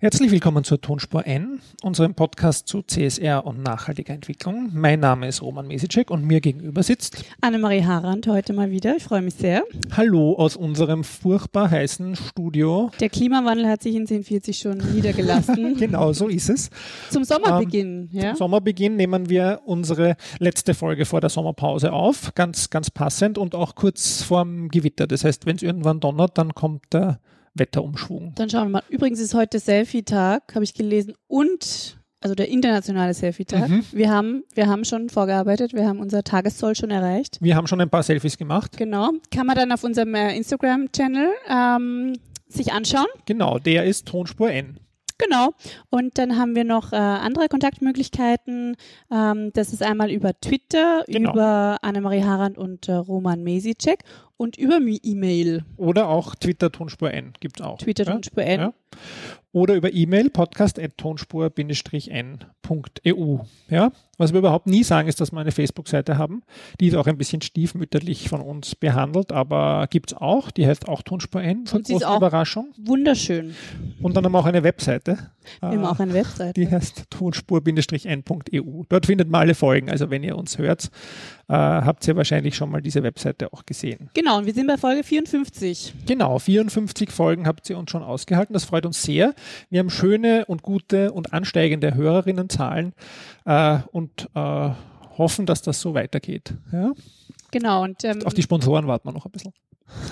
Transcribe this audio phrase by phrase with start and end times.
[0.00, 4.70] Herzlich willkommen zur Tonspur N, unserem Podcast zu CSR und nachhaltiger Entwicklung.
[4.72, 8.94] Mein Name ist Roman Mesicek und mir gegenüber sitzt Annemarie Harand heute mal wieder.
[8.94, 9.64] Ich freue mich sehr.
[9.90, 12.92] Hallo aus unserem furchtbar heißen Studio.
[13.00, 15.76] Der Klimawandel hat sich in 1040 schon niedergelassen.
[15.80, 16.70] genau, so ist es.
[17.10, 18.28] Zum Sommerbeginn, ähm, ja?
[18.28, 22.32] Zum Sommerbeginn nehmen wir unsere letzte Folge vor der Sommerpause auf.
[22.36, 25.08] Ganz, ganz passend und auch kurz vorm Gewitter.
[25.08, 27.18] Das heißt, wenn es irgendwann donnert, dann kommt der
[27.54, 28.32] Wetterumschwung.
[28.34, 28.82] Dann schauen wir mal.
[28.88, 33.68] Übrigens ist heute Selfie-Tag, habe ich gelesen, und also der internationale Selfie-Tag.
[33.68, 33.84] Mhm.
[33.92, 37.38] Wir, haben, wir haben schon vorgearbeitet, wir haben unser Tageszoll schon erreicht.
[37.40, 38.76] Wir haben schon ein paar Selfies gemacht.
[38.76, 39.12] Genau.
[39.30, 42.14] Kann man dann auf unserem äh, Instagram-Channel ähm,
[42.48, 43.06] sich anschauen.
[43.26, 44.80] Genau, der ist Tonspur N.
[45.18, 45.50] Genau.
[45.90, 48.76] Und dann haben wir noch äh, andere Kontaktmöglichkeiten.
[49.10, 51.32] Ähm, das ist einmal über Twitter, genau.
[51.32, 54.04] über Annemarie Harand und äh, Roman Mesicek
[54.36, 55.64] und über E-Mail.
[55.76, 57.78] Oder auch Twitter Tonspur N gibt es auch.
[57.78, 58.60] Twitter Tonspur N.
[58.60, 58.72] Ja
[59.52, 60.30] oder über E-Mail
[62.68, 63.38] podcast.tonspur-n.eu.
[63.70, 63.92] Ja?
[64.20, 66.42] Was wir überhaupt nie sagen, ist, dass wir eine Facebook-Seite haben.
[66.80, 70.50] Die ist auch ein bisschen stiefmütterlich von uns behandelt, aber gibt es auch.
[70.50, 71.64] Die heißt auch Tonspur N.
[71.72, 72.74] Und sie ist auch Überraschung.
[72.78, 73.54] wunderschön.
[74.02, 75.18] Und dann haben wir auch eine Webseite.
[75.60, 76.60] Wir haben auch eine Webseite.
[76.60, 78.82] Die heißt tonspur-n.eu.
[78.88, 79.88] Dort findet man alle Folgen.
[79.88, 80.90] Also wenn ihr uns hört,
[81.48, 84.10] äh, habt ihr wahrscheinlich schon mal diese Webseite auch gesehen.
[84.14, 85.94] Genau, und wir sind bei Folge 54.
[86.06, 88.52] Genau, 54 Folgen habt ihr uns schon ausgehalten.
[88.52, 89.34] Das freut uns sehr.
[89.70, 91.94] Wir haben schöne und gute und ansteigende
[92.58, 92.92] Hörerinnenzahlen
[93.44, 94.70] äh, und äh,
[95.16, 96.54] hoffen, dass das so weitergeht.
[96.72, 96.92] Ja?
[97.50, 97.82] Genau.
[97.82, 99.52] Und, ähm, Auf die Sponsoren warten wir noch ein bisschen.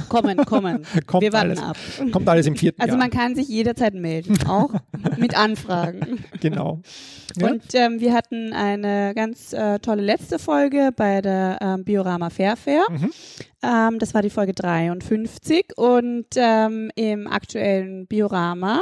[0.08, 0.86] Kommen, kommen.
[1.06, 1.76] kommt wir warten alles, ab.
[2.10, 2.98] Kommt alles im vierten Also Jahr.
[2.98, 4.70] man kann sich jederzeit melden, auch
[5.18, 6.24] mit Anfragen.
[6.40, 6.80] Genau.
[7.36, 7.50] Ja.
[7.50, 12.56] Und ähm, wir hatten eine ganz äh, tolle letzte Folge bei der ähm, Biorama Fair
[12.56, 12.84] Fair.
[12.88, 13.10] Mhm.
[13.66, 18.80] Ähm, das war die Folge 53 und ähm, im aktuellen Biorama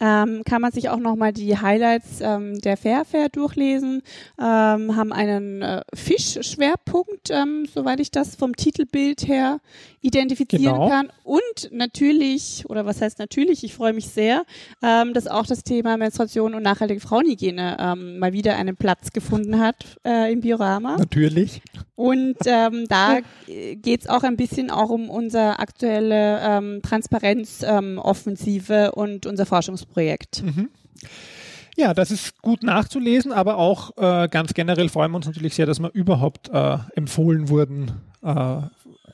[0.00, 4.02] ähm, kann man sich auch nochmal die Highlights ähm, der Fair Fair durchlesen,
[4.38, 9.60] ähm, haben einen äh, Fischschwerpunkt, ähm, soweit ich das vom Titelbild her
[10.00, 10.88] identifizieren genau.
[10.88, 11.10] kann.
[11.22, 14.44] Und natürlich, oder was heißt natürlich, ich freue mich sehr,
[14.82, 19.58] ähm, dass auch das Thema Menstruation und nachhaltige Frauenhygiene ähm, mal wieder einen Platz gefunden
[19.58, 20.96] hat äh, im Biorama.
[20.98, 21.62] Natürlich.
[21.96, 28.90] Und ähm, da geht es auch ein bisschen auch um unsere aktuelle ähm, Transparenzoffensive ähm,
[28.94, 30.42] und unser Forschungsprojekt.
[30.42, 30.70] Mhm.
[31.76, 35.66] Ja, das ist gut nachzulesen, aber auch äh, ganz generell freuen wir uns natürlich sehr,
[35.66, 37.90] dass wir überhaupt äh, empfohlen wurden
[38.22, 38.60] äh,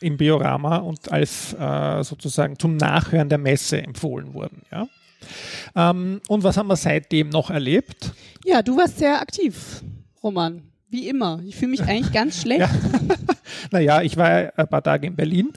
[0.01, 4.63] im Biorama und als äh, sozusagen zum Nachhören der Messe empfohlen wurden.
[4.71, 4.89] Ja?
[5.75, 8.13] Ähm, und was haben wir seitdem noch erlebt?
[8.45, 9.83] Ja, du warst sehr aktiv,
[10.23, 10.63] Roman.
[10.91, 11.41] Wie immer.
[11.47, 12.61] Ich fühle mich eigentlich ganz schlecht.
[12.61, 12.71] Ja.
[13.71, 15.53] Naja, ich war ein paar Tage in Berlin.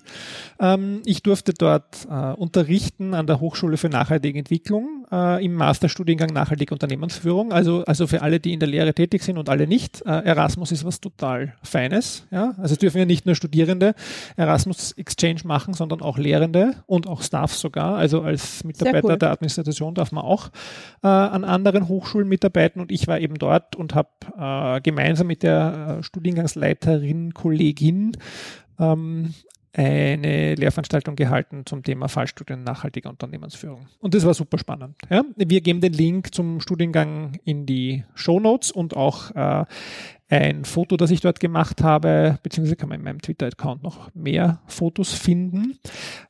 [0.59, 6.31] Ähm, ich durfte dort äh, unterrichten an der Hochschule für nachhaltige Entwicklung äh, im Masterstudiengang
[6.33, 7.53] Nachhaltige Unternehmensführung.
[7.53, 10.01] Also, also für alle, die in der Lehre tätig sind und alle nicht.
[10.05, 12.25] Äh, Erasmus ist was total Feines.
[12.31, 12.55] Ja?
[12.57, 13.93] Also dürfen ja nicht nur Studierende
[14.35, 17.95] Erasmus Exchange machen, sondern auch Lehrende und auch Staff sogar.
[17.95, 19.17] Also als Mitarbeiter cool.
[19.17, 20.49] der Administration darf man auch
[21.03, 22.81] äh, an anderen Hochschulen mitarbeiten.
[22.81, 28.17] Und ich war eben dort und habe äh, gemeinsam mit der äh, Studiengangsleiterin, Kollegin
[28.79, 29.33] ähm,
[29.75, 33.87] eine Lehrveranstaltung gehalten zum Thema Fallstudien nachhaltiger Unternehmensführung.
[33.99, 34.95] Und das war super spannend.
[35.09, 35.23] Ja?
[35.35, 39.65] Wir geben den Link zum Studiengang in die Show Notes und auch äh,
[40.41, 44.61] ein Foto, das ich dort gemacht habe, beziehungsweise kann man in meinem Twitter-Account noch mehr
[44.67, 45.77] Fotos finden.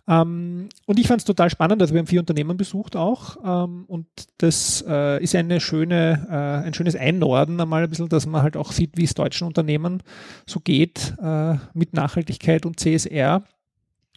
[0.08, 3.86] Ähm, und ich fand es total spannend, also wir haben vier Unternehmen besucht auch ähm,
[3.88, 8.42] und das äh, ist eine schöne, äh, ein schönes Einnorden einmal ein bisschen, dass man
[8.42, 10.04] halt auch sieht, wie es deutschen Unternehmen
[10.46, 13.44] so geht äh, mit Nachhaltigkeit und CSR.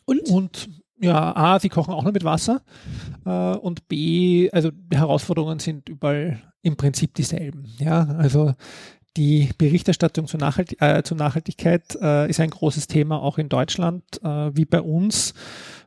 [0.05, 0.29] Und?
[0.29, 0.69] Und
[1.01, 2.63] ja, A, sie kochen auch noch mit Wasser
[3.25, 7.67] äh, und B, also die Herausforderungen sind überall im Prinzip dieselben.
[7.79, 8.55] Ja, also
[9.17, 14.05] die Berichterstattung zur, Nachhalt äh, zur Nachhaltigkeit äh, ist ein großes Thema auch in Deutschland,
[14.23, 15.35] äh, wie bei uns.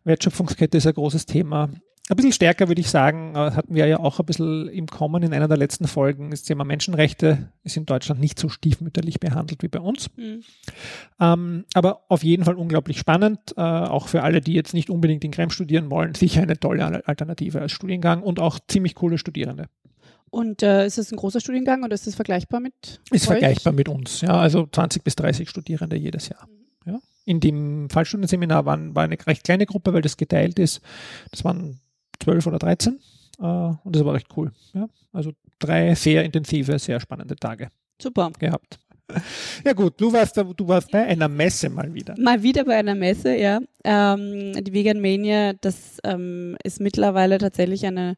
[0.04, 1.70] Wertschöpfungskette ist ein großes Thema.
[2.12, 5.22] Ein bisschen stärker würde ich sagen, äh, hatten wir ja auch ein bisschen im Kommen
[5.22, 9.62] in einer der letzten Folgen, das Thema Menschenrechte ist in Deutschland nicht so stiefmütterlich behandelt
[9.62, 10.10] wie bei uns.
[10.18, 10.42] Mhm.
[11.20, 15.24] Ähm, aber auf jeden Fall unglaublich spannend, äh, auch für alle, die jetzt nicht unbedingt
[15.24, 19.68] in Krem studieren wollen, sicher eine tolle Alternative als Studiengang und auch ziemlich coole Studierende.
[20.30, 22.74] Und äh, ist das ein großer Studiengang oder ist das vergleichbar mit?
[23.12, 23.40] Ist euch?
[23.40, 24.38] vergleichbar mit uns, ja.
[24.40, 26.48] Also 20 bis 30 Studierende jedes Jahr.
[26.48, 26.94] Mhm.
[26.94, 27.00] Ja.
[27.26, 30.82] In dem Fallstudienseminar waren, war eine recht kleine Gruppe, weil das geteilt ist.
[31.32, 31.80] Das waren
[32.20, 33.00] 12 oder 13
[33.40, 34.52] äh, und das war recht cool.
[34.74, 34.88] Ja.
[35.12, 37.70] Also drei sehr intensive, sehr spannende Tage.
[38.02, 38.32] Super.
[38.40, 38.80] Gehabt.
[39.66, 42.14] Ja gut, du warst, du warst bei einer Messe mal wieder.
[42.20, 43.60] Mal wieder bei einer Messe, ja.
[43.84, 48.16] Ähm, die Vegan Mania, das ähm, ist mittlerweile tatsächlich eine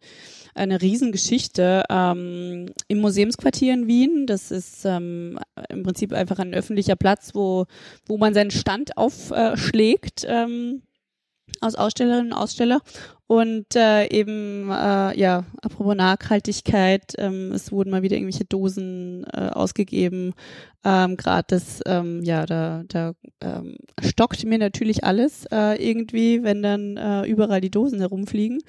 [0.55, 4.25] eine Riesengeschichte ähm, im Museumsquartier in Wien.
[4.27, 5.39] Das ist ähm,
[5.69, 7.65] im Prinzip einfach ein öffentlicher Platz, wo,
[8.05, 10.23] wo man seinen Stand aufschlägt.
[10.23, 10.81] Äh, ähm,
[11.59, 12.81] aus Ausstellerinnen und Aussteller
[13.31, 19.47] und äh, eben, äh, ja, apropos Nachhaltigkeit, ähm, es wurden mal wieder irgendwelche Dosen äh,
[19.51, 20.33] ausgegeben,
[20.83, 21.79] ähm, gratis.
[21.85, 27.61] Ähm, ja, da, da ähm, stockt mir natürlich alles äh, irgendwie, wenn dann äh, überall
[27.61, 28.59] die Dosen herumfliegen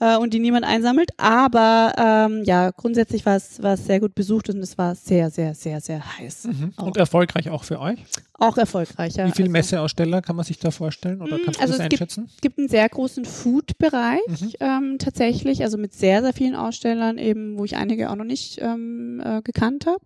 [0.00, 1.10] äh, und die niemand einsammelt.
[1.16, 5.30] Aber ähm, ja, grundsätzlich war es war es sehr gut besucht und es war sehr,
[5.30, 6.46] sehr, sehr, sehr heiß.
[6.46, 6.72] Mhm.
[6.76, 7.98] Und erfolgreich auch für euch?
[8.34, 9.26] Auch erfolgreich, ja.
[9.26, 11.82] Wie viele also, Messeaussteller kann man sich da vorstellen oder hm, kannst du also das
[11.82, 12.24] einschätzen?
[12.24, 14.52] Es gibt, gibt einen sehr großen Food-Bereich Bereich mhm.
[14.60, 18.58] ähm, tatsächlich, also mit sehr, sehr vielen Ausstellern eben, wo ich einige auch noch nicht
[18.60, 20.00] ähm, äh, gekannt habe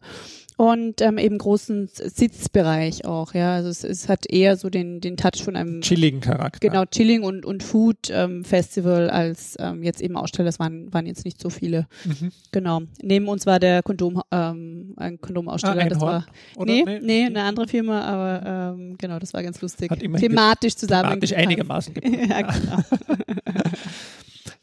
[0.57, 3.55] und ähm, eben großen Sitzbereich auch, ja.
[3.55, 6.61] Also es, es hat eher so den, den Touch von einem chilligen Charakter.
[6.61, 11.07] Genau, Chilling und, und Food ähm, Festival als ähm, jetzt eben Aussteller, das waren, waren
[11.07, 11.89] jetzt nicht so viele.
[12.05, 12.31] Mhm.
[12.53, 12.83] Genau.
[13.03, 15.83] Neben uns war der Kondom, ähm, ein Kondomaussteller.
[15.83, 16.27] Ah, das war
[16.59, 19.91] nee, nee, nee, eine andere Firma, aber ähm, genau, das war ganz lustig.
[19.91, 21.09] Hat thematisch zusammen.
[21.09, 22.31] Thematisch einigermaßen gepasst.
[22.31, 22.79] ja, genau.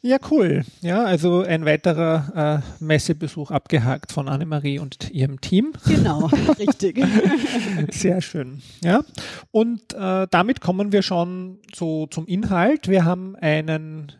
[0.04, 0.66] Ja, cool.
[0.82, 5.74] Ja, also ein weiterer äh, Messebesuch abgehakt von Annemarie und ihrem Team.
[5.86, 6.26] Genau,
[6.60, 7.00] richtig.
[7.92, 8.64] Sehr schön.
[8.84, 9.02] Ja,
[9.52, 12.88] und äh, damit kommen wir schon so zum Inhalt.
[12.88, 14.12] Wir haben einen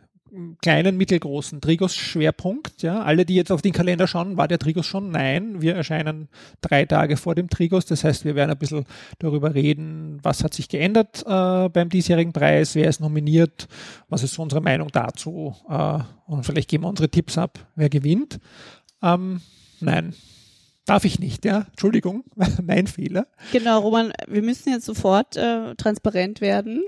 [0.62, 2.82] kleinen, mittelgroßen Trigos-Schwerpunkt.
[2.82, 5.12] Ja, alle, die jetzt auf den Kalender schauen, war der Trigos schon?
[5.12, 6.30] Nein, wir erscheinen
[6.62, 7.86] drei Tage vor dem Trigos.
[7.86, 8.86] Das heißt, wir werden ein bisschen
[9.20, 13.68] darüber reden, was hat sich geändert äh, beim diesjährigen Preis, wer ist nominiert,
[14.10, 18.40] was ist unsere Meinung dazu äh, und vielleicht geben wir unsere Tipps ab, wer gewinnt.
[19.02, 19.42] Ähm,
[19.80, 20.14] nein,
[20.86, 21.68] Darf ich nicht, ja?
[21.70, 22.24] Entschuldigung,
[22.64, 23.28] mein Fehler.
[23.52, 26.84] Genau, Roman, wir müssen jetzt sofort äh, transparent werden.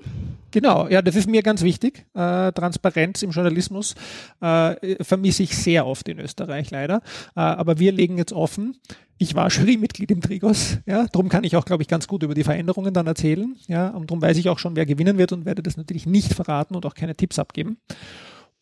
[0.54, 2.06] Genau, ja, das ist mir ganz wichtig.
[2.14, 3.96] Äh, Transparenz im Journalismus
[4.40, 6.98] äh, vermisse ich sehr oft in Österreich leider.
[7.36, 8.78] Äh, aber wir legen jetzt offen.
[9.18, 12.36] Ich war Jurymitglied im Trigos, ja, darum kann ich auch, glaube ich, ganz gut über
[12.36, 15.46] die Veränderungen dann erzählen, ja, und darum weiß ich auch schon, wer gewinnen wird und
[15.46, 17.78] werde das natürlich nicht verraten und auch keine Tipps abgeben.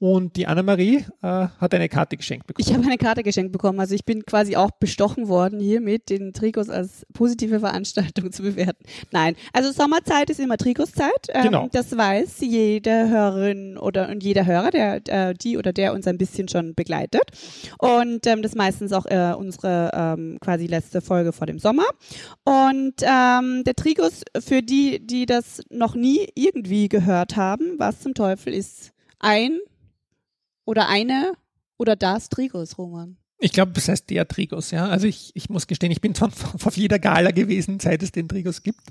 [0.02, 1.28] Und die Annemarie äh,
[1.60, 2.66] hat eine Karte geschenkt bekommen.
[2.68, 3.80] Ich habe eine Karte geschenkt bekommen.
[3.80, 8.84] Also ich bin quasi auch bestochen worden, hiermit den Trikots als positive Veranstaltung zu bewerten.
[9.12, 11.28] Nein, also Sommerzeit ist immer Trikotzeit.
[11.30, 11.70] Ähm, genau.
[11.72, 16.18] Das weiß jede Hörerin oder und jeder Hörer, der äh, die oder der uns ein
[16.18, 17.30] bisschen schon begleitet.
[17.78, 21.86] Und ähm, das ist meistens auch äh, unsere ähm, quasi letzte Folge vor dem Sommer.
[22.44, 28.16] Und ähm, der Trigos für die, die das noch nie irgendwie gehört haben, was zum
[28.16, 29.60] Teufel ist ein
[30.66, 31.34] oder eine
[31.78, 33.18] oder das Trigos, Roman?
[33.44, 34.88] Ich glaube, das heißt der Trigos, ja.
[34.88, 36.32] Also ich, ich muss gestehen, ich bin zwar
[36.64, 38.82] auf jeder Gala gewesen, seit es den Trigos gibt.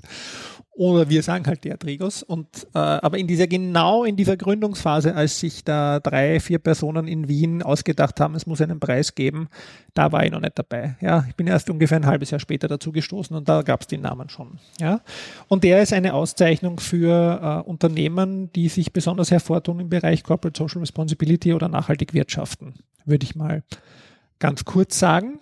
[0.81, 2.23] Oder wir sagen halt der Trigos.
[2.23, 7.07] Und äh, aber in dieser genau in dieser Gründungsphase, als sich da drei, vier Personen
[7.07, 9.47] in Wien ausgedacht haben, es muss einen Preis geben,
[9.93, 10.95] da war ich noch nicht dabei.
[10.99, 13.87] Ja, ich bin erst ungefähr ein halbes Jahr später dazu gestoßen und da gab es
[13.87, 14.57] den Namen schon.
[14.79, 15.01] Ja,
[15.47, 20.57] und der ist eine Auszeichnung für äh, Unternehmen, die sich besonders hervortun im Bereich Corporate
[20.57, 22.73] Social Responsibility oder nachhaltig wirtschaften,
[23.05, 23.61] würde ich mal
[24.39, 25.41] ganz kurz sagen.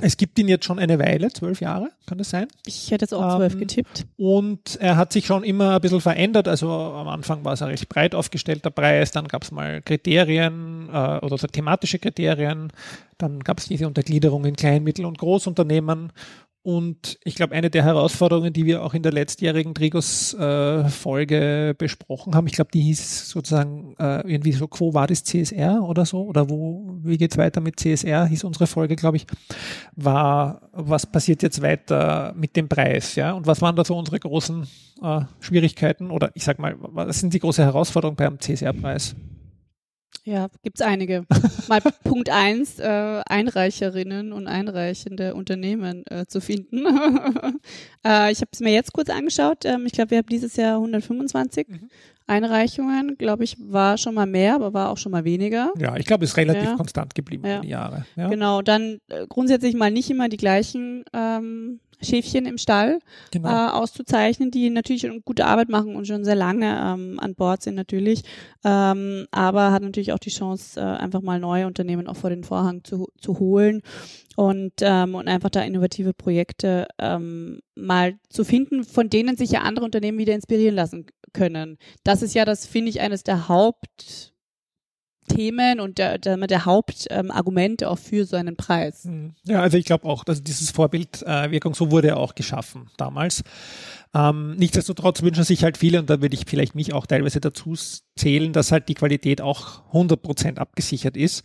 [0.00, 2.48] Es gibt ihn jetzt schon eine Weile, zwölf Jahre, kann das sein?
[2.66, 4.06] Ich hätte jetzt auch zwölf ähm, getippt.
[4.16, 6.48] Und er hat sich schon immer ein bisschen verändert.
[6.48, 10.88] Also am Anfang war es ein recht breit aufgestellter Preis, dann gab es mal Kriterien
[10.92, 12.72] äh, oder so thematische Kriterien,
[13.18, 16.12] dann gab es diese Untergliederung in Klein-, Mittel- und Großunternehmen
[16.64, 22.34] und ich glaube, eine der Herausforderungen, die wir auch in der letztjährigen Trigos-Folge äh, besprochen
[22.34, 26.22] haben, ich glaube, die hieß sozusagen äh, irgendwie so, Quo war das CSR oder so,
[26.22, 29.26] oder wo, wie geht's weiter mit CSR, hieß unsere Folge, glaube ich,
[29.94, 33.32] war, was passiert jetzt weiter mit dem Preis, ja?
[33.32, 34.66] Und was waren da so unsere großen
[35.02, 39.14] äh, Schwierigkeiten oder ich sag mal, was sind die große Herausforderungen beim CSR-Preis?
[40.24, 41.26] Ja, gibt's einige.
[41.68, 46.86] Mal Punkt eins, äh, Einreicherinnen und einreichende Unternehmen äh, zu finden.
[48.06, 49.64] äh, ich habe es mir jetzt kurz angeschaut.
[49.64, 51.90] Ähm, ich glaube, wir haben dieses Jahr 125 mhm.
[52.26, 53.18] Einreichungen.
[53.18, 55.72] Glaube ich, war schon mal mehr, aber war auch schon mal weniger.
[55.78, 56.76] Ja, ich glaube, es ist relativ ja.
[56.76, 57.56] konstant geblieben ja.
[57.56, 58.06] über die Jahre.
[58.16, 58.28] Ja.
[58.28, 62.98] Genau, dann äh, grundsätzlich mal nicht immer die gleichen ähm, Schäfchen im Stall
[63.30, 63.48] genau.
[63.48, 67.74] äh, auszuzeichnen, die natürlich gute Arbeit machen und schon sehr lange ähm, an Bord sind
[67.74, 68.22] natürlich,
[68.64, 72.44] ähm, aber hat natürlich auch die Chance, äh, einfach mal neue Unternehmen auch vor den
[72.44, 73.82] Vorhang zu, zu holen
[74.36, 79.60] und, ähm, und einfach da innovative Projekte ähm, mal zu finden, von denen sich ja
[79.60, 81.78] andere Unternehmen wieder inspirieren lassen können.
[82.04, 84.33] Das ist ja das, finde ich, eines der Haupt
[85.24, 89.04] Themen und der, der, der Hauptargumente ähm, auch für so einen Preis.
[89.04, 89.34] Hm.
[89.44, 93.42] Ja, also ich glaube auch, dass dieses Vorbildwirkung äh, so wurde auch geschaffen damals.
[94.14, 97.74] Ähm, nichtsdestotrotz wünschen sich halt viele, und da würde ich vielleicht mich auch teilweise dazu
[98.16, 101.42] zählen, dass halt die Qualität auch 100% abgesichert ist.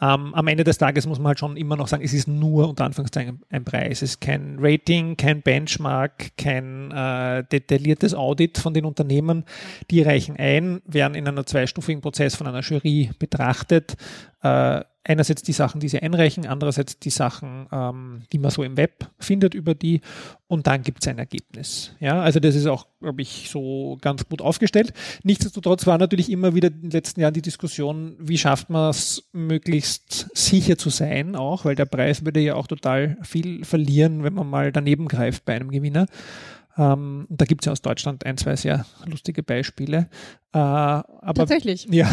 [0.00, 2.68] Ähm, am Ende des Tages muss man halt schon immer noch sagen, es ist nur
[2.68, 4.02] unter Anführungszeichen ein Preis.
[4.02, 9.44] Es ist kein Rating, kein Benchmark, kein äh, detailliertes Audit von den Unternehmen.
[9.90, 13.96] Die reichen ein, werden in einem zweistufigen Prozess von einer Jury betrachtet.
[14.42, 18.76] Äh, einerseits die Sachen, die sie einreichen, andererseits die Sachen, ähm, die man so im
[18.76, 20.02] Web findet über die
[20.46, 21.92] und dann gibt es ein Ergebnis.
[21.98, 24.92] Ja, also das ist auch, glaube ich, so ganz gut aufgestellt.
[25.24, 29.28] Nichtsdestotrotz war natürlich immer wieder in den letzten Jahren die Diskussion, wie schafft man es,
[29.32, 34.34] möglichst sicher zu sein, auch, weil der Preis würde ja auch total viel verlieren, wenn
[34.34, 36.06] man mal daneben greift bei einem Gewinner.
[36.78, 40.08] Ähm, da gibt es ja aus Deutschland ein, zwei sehr lustige Beispiele.
[40.52, 41.86] Äh, aber, Tatsächlich.
[41.90, 42.08] Ja.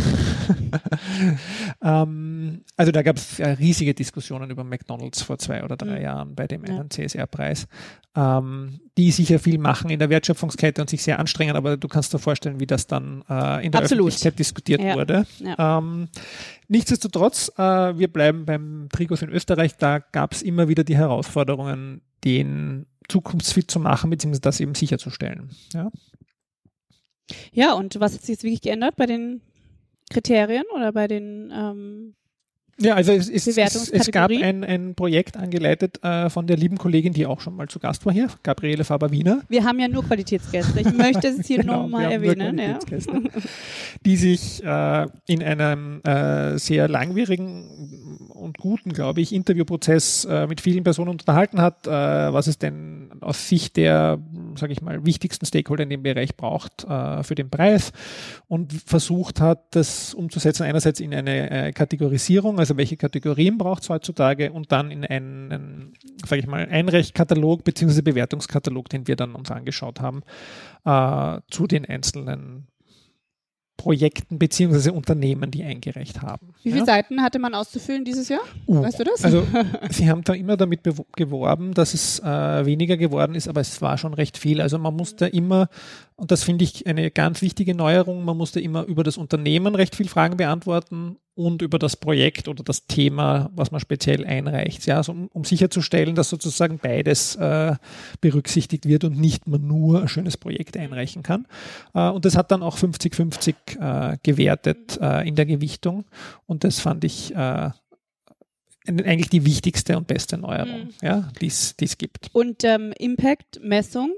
[1.84, 6.04] ähm, also da gab es riesige Diskussionen über McDonalds vor zwei oder drei mhm.
[6.04, 6.80] Jahren bei dem ja.
[6.80, 7.68] einen CSR-Preis,
[8.16, 12.14] ähm, die sicher viel machen in der Wertschöpfungskette und sich sehr anstrengen, aber du kannst
[12.14, 14.08] dir vorstellen, wie das dann äh, in der Absolut.
[14.08, 14.96] Öffentlichkeit diskutiert ja.
[14.96, 15.28] wurde.
[15.40, 15.78] Ja.
[15.78, 16.10] Ähm,
[16.68, 22.02] nichtsdestotrotz, äh, wir bleiben beim Trigos in Österreich, da gab es immer wieder die Herausforderungen,
[22.24, 25.50] den zukunftsfit zu machen, beziehungsweise das eben sicherzustellen.
[25.74, 25.92] Ja.
[27.52, 29.42] Ja, und was hat sich jetzt wirklich geändert bei den
[30.12, 32.16] Kriterien oder bei den ähm,
[32.78, 36.78] ja, also es, es, es, es gab ein, ein Projekt angeleitet äh, von der lieben
[36.78, 39.44] Kollegin, die auch schon mal zu Gast war hier, Gabriele Faber-Wiener.
[39.48, 40.82] Wir haben ja nur Qualitätsgäste.
[40.82, 42.58] Ich möchte es hier genau, nochmal erwähnen.
[42.58, 42.80] Ja.
[44.06, 50.60] Die sich äh, in einem äh, sehr langwierigen und guten, glaube ich, Interviewprozess äh, mit
[50.60, 54.20] vielen Personen unterhalten hat, äh, was es denn aus Sicht der,
[54.56, 57.92] sage ich mal, wichtigsten Stakeholder in dem Bereich braucht äh, für den Preis
[58.48, 64.52] und versucht hat, das umzusetzen, einerseits in eine Kategorisierung, also welche Kategorien braucht es heutzutage
[64.52, 65.94] und dann in einen,
[66.26, 68.02] sage ich mal, Einrechtkatalog bzw.
[68.02, 70.24] Bewertungskatalog, den wir dann uns angeschaut haben,
[70.84, 72.68] äh, zu den einzelnen
[73.78, 76.54] Projekten beziehungsweise Unternehmen, die eingereicht haben.
[76.64, 76.86] Wie viele ja?
[76.86, 78.40] Seiten hatte man auszufüllen dieses Jahr?
[78.66, 79.24] Uh, weißt du das?
[79.24, 79.46] Also
[79.92, 80.80] sie haben da immer damit
[81.16, 84.60] geworben, dass es äh, weniger geworden ist, aber es war schon recht viel.
[84.60, 85.68] Also man musste immer,
[86.18, 89.96] und das finde ich eine ganz wichtige Neuerung, man musste immer über das Unternehmen recht
[89.96, 94.86] viel Fragen beantworten und über das Projekt oder das Thema, was man speziell einreicht.
[94.86, 97.76] Ja, also um, um sicherzustellen, dass sozusagen beides äh,
[98.22, 101.48] berücksichtigt wird und nicht man nur ein schönes Projekt einreichen kann.
[101.94, 106.06] Äh, und das hat dann auch 50-50 äh, gewertet äh, in der Gewichtung.
[106.46, 107.72] Und das fand ich äh,
[108.88, 110.90] eigentlich die wichtigste und beste Neuerung, mhm.
[111.02, 112.30] ja, die es gibt.
[112.32, 114.14] Und ähm, Impact-Messung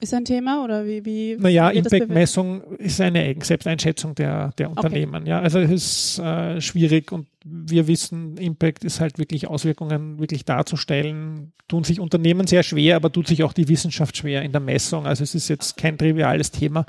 [0.00, 1.04] ist ein Thema oder wie?
[1.04, 5.22] wie naja, Impact-Messung ist eine Selbsteinschätzung der, der Unternehmen.
[5.22, 5.30] Okay.
[5.30, 10.44] Ja, also es ist äh, schwierig und wir wissen, Impact ist halt wirklich Auswirkungen wirklich
[10.44, 11.52] darzustellen.
[11.68, 15.06] Tun sich Unternehmen sehr schwer, aber tut sich auch die Wissenschaft schwer in der Messung.
[15.06, 16.86] Also es ist jetzt kein triviales Thema.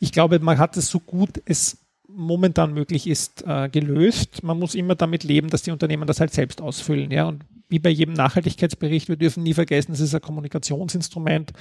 [0.00, 4.42] Ich glaube, man hat es so gut es momentan möglich ist, äh, gelöst.
[4.42, 7.10] Man muss immer damit leben, dass die Unternehmen das halt selbst ausfüllen.
[7.10, 7.26] Ja?
[7.28, 11.52] Und wie bei jedem Nachhaltigkeitsbericht, wir dürfen nie vergessen, es ist ein Kommunikationsinstrument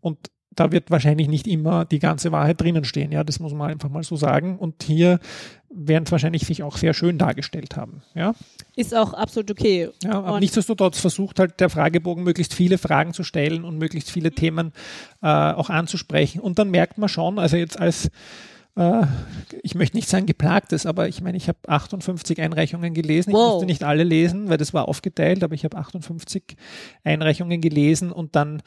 [0.00, 0.18] und
[0.56, 3.12] da wird wahrscheinlich nicht immer die ganze Wahrheit drinnen stehen.
[3.12, 4.58] Ja, das muss man einfach mal so sagen.
[4.58, 5.20] Und hier
[5.70, 8.02] werden es wahrscheinlich sich auch sehr schön dargestellt haben.
[8.14, 8.34] Ja.
[8.74, 9.90] Ist auch absolut okay.
[10.02, 14.10] Ja, aber und nichtsdestotrotz versucht halt der Fragebogen möglichst viele Fragen zu stellen und möglichst
[14.10, 14.72] viele Themen
[15.22, 16.40] äh, auch anzusprechen.
[16.40, 18.10] Und dann merkt man schon, also jetzt als
[18.76, 19.06] äh,
[19.62, 23.32] ich möchte nicht sagen geplagtes, aber ich meine, ich habe 58 Einreichungen gelesen.
[23.32, 23.40] Wow.
[23.40, 26.56] Ich musste nicht alle lesen, weil das war aufgeteilt, aber ich habe 58
[27.04, 28.62] Einreichungen gelesen und dann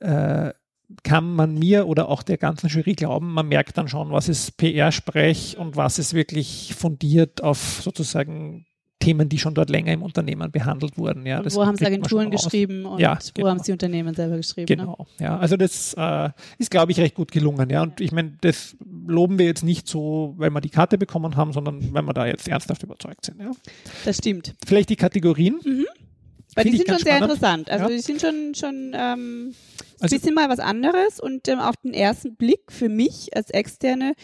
[0.00, 0.52] äh,
[1.02, 4.56] kann man mir oder auch der ganzen Jury glauben, man merkt dann schon, was ist
[4.56, 8.66] PR-Sprech und was ist wirklich fundiert auf sozusagen
[9.04, 11.26] Themen, die schon dort länger im Unternehmen behandelt wurden.
[11.26, 13.50] Ja, wo haben es Agenturen geschrieben und ja, wo genau.
[13.50, 14.66] haben es die Unternehmen selber geschrieben?
[14.70, 14.76] Ne?
[14.76, 15.24] Genau, ne?
[15.26, 15.36] ja.
[15.36, 17.68] Also das äh, ist, glaube ich, recht gut gelungen.
[17.68, 21.36] Ja, und ich meine, das loben wir jetzt nicht so, weil wir die Karte bekommen
[21.36, 23.40] haben, sondern weil wir da jetzt ernsthaft überzeugt sind.
[23.40, 23.50] Ja.
[24.04, 24.54] Das stimmt.
[24.66, 25.60] Vielleicht die Kategorien.
[25.62, 25.86] Mhm.
[26.54, 27.70] Weil die sind schon sehr interessant.
[27.70, 27.90] Also ja.
[27.90, 29.54] die sind schon, schon ähm,
[30.00, 34.14] also, bisschen mal was anderes und ähm, auf den ersten Blick für mich als Externe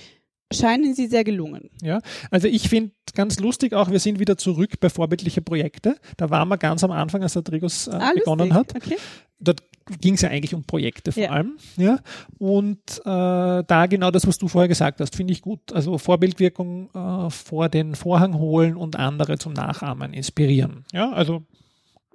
[0.52, 1.70] scheinen sie sehr gelungen.
[1.82, 2.00] Ja,
[2.30, 5.96] also ich finde ganz lustig auch, wir sind wieder zurück bei vorbildliche Projekte.
[6.16, 8.74] Da waren wir ganz am Anfang, als der Trigos äh, ah, begonnen hat.
[8.74, 8.96] Okay.
[9.38, 9.62] Dort
[10.00, 11.30] ging es ja eigentlich um Projekte vor ja.
[11.30, 11.56] allem.
[11.76, 11.98] Ja?
[12.38, 15.72] Und äh, da genau das, was du vorher gesagt hast, finde ich gut.
[15.72, 20.84] Also Vorbildwirkung äh, vor den Vorhang holen und andere zum Nachahmen inspirieren.
[20.92, 21.42] Ja, also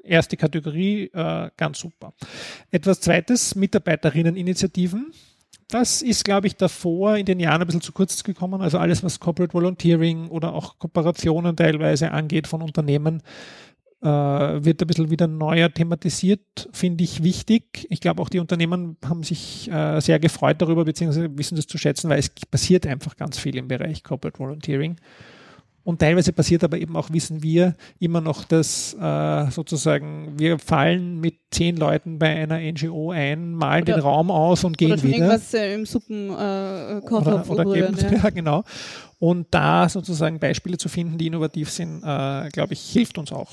[0.05, 2.13] erste Kategorie, äh, ganz super.
[2.71, 5.11] Etwas zweites, Mitarbeiterinneninitiativen.
[5.67, 8.61] Das ist, glaube ich, davor in den Jahren ein bisschen zu kurz gekommen.
[8.61, 13.23] Also alles, was Corporate Volunteering oder auch Kooperationen teilweise angeht von Unternehmen,
[14.01, 17.87] äh, wird ein bisschen wieder neuer thematisiert, finde ich wichtig.
[17.89, 21.79] Ich glaube, auch die Unternehmen haben sich äh, sehr gefreut darüber, beziehungsweise wissen das zu
[21.79, 24.97] schätzen, weil es passiert einfach ganz viel im Bereich Corporate Volunteering.
[25.85, 31.19] Und teilweise passiert aber eben auch, wissen wir, immer noch, dass äh, sozusagen wir fallen
[31.19, 35.03] mit zehn Leuten bei einer NGO ein, malen oder, den Raum aus und gehen oder
[35.03, 35.17] wieder.
[35.17, 38.13] Irgendwas äh, im Suppenkochtopf äh, oder, oder geben, ja.
[38.13, 38.29] ja.
[38.31, 38.63] genau.
[39.19, 43.51] Und da sozusagen Beispiele zu finden, die innovativ sind, äh, glaube ich, hilft uns auch.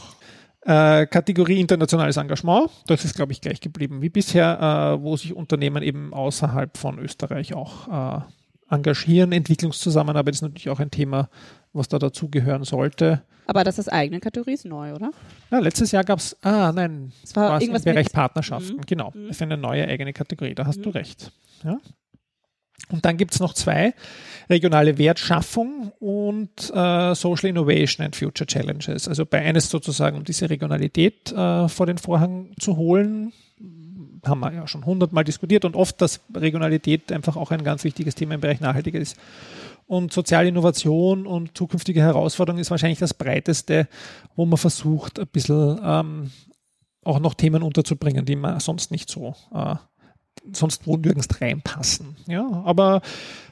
[0.62, 5.36] Äh, Kategorie internationales Engagement, das ist, glaube ich, gleich geblieben wie bisher, äh, wo sich
[5.36, 8.24] Unternehmen eben außerhalb von Österreich auch
[8.70, 9.32] engagieren.
[9.32, 11.28] Entwicklungszusammenarbeit ist natürlich auch ein Thema,
[11.72, 13.22] was da dazugehören sollte.
[13.46, 15.10] Aber das ist eigene Kategorie, ist neu, oder?
[15.50, 18.12] Ja, letztes Jahr gab es, ah nein, es war irgendwas im Bereich mit?
[18.12, 18.86] Partnerschaften, mhm.
[18.86, 19.10] genau.
[19.14, 19.28] Mhm.
[19.28, 20.82] Das ist eine neue eigene Kategorie, da hast mhm.
[20.84, 21.32] du recht.
[21.64, 21.78] Ja.
[22.90, 23.94] Und dann gibt es noch zwei,
[24.50, 29.08] regionale Wertschaffung und äh, Social Innovation and Future Challenges.
[29.08, 33.32] Also bei eines sozusagen, um diese Regionalität äh, vor den Vorhang zu holen,
[34.24, 38.14] haben wir ja schon hundertmal diskutiert und oft, dass Regionalität einfach auch ein ganz wichtiges
[38.14, 39.16] Thema im Bereich Nachhaltigkeit ist.
[39.92, 43.88] Und soziale Innovation und zukünftige Herausforderungen ist wahrscheinlich das breiteste,
[44.36, 46.30] wo man versucht, ein bisschen ähm,
[47.04, 49.74] auch noch Themen unterzubringen, die man sonst nicht so, äh,
[50.50, 52.16] sonst wo nirgends reinpassen.
[52.26, 53.02] Ja, aber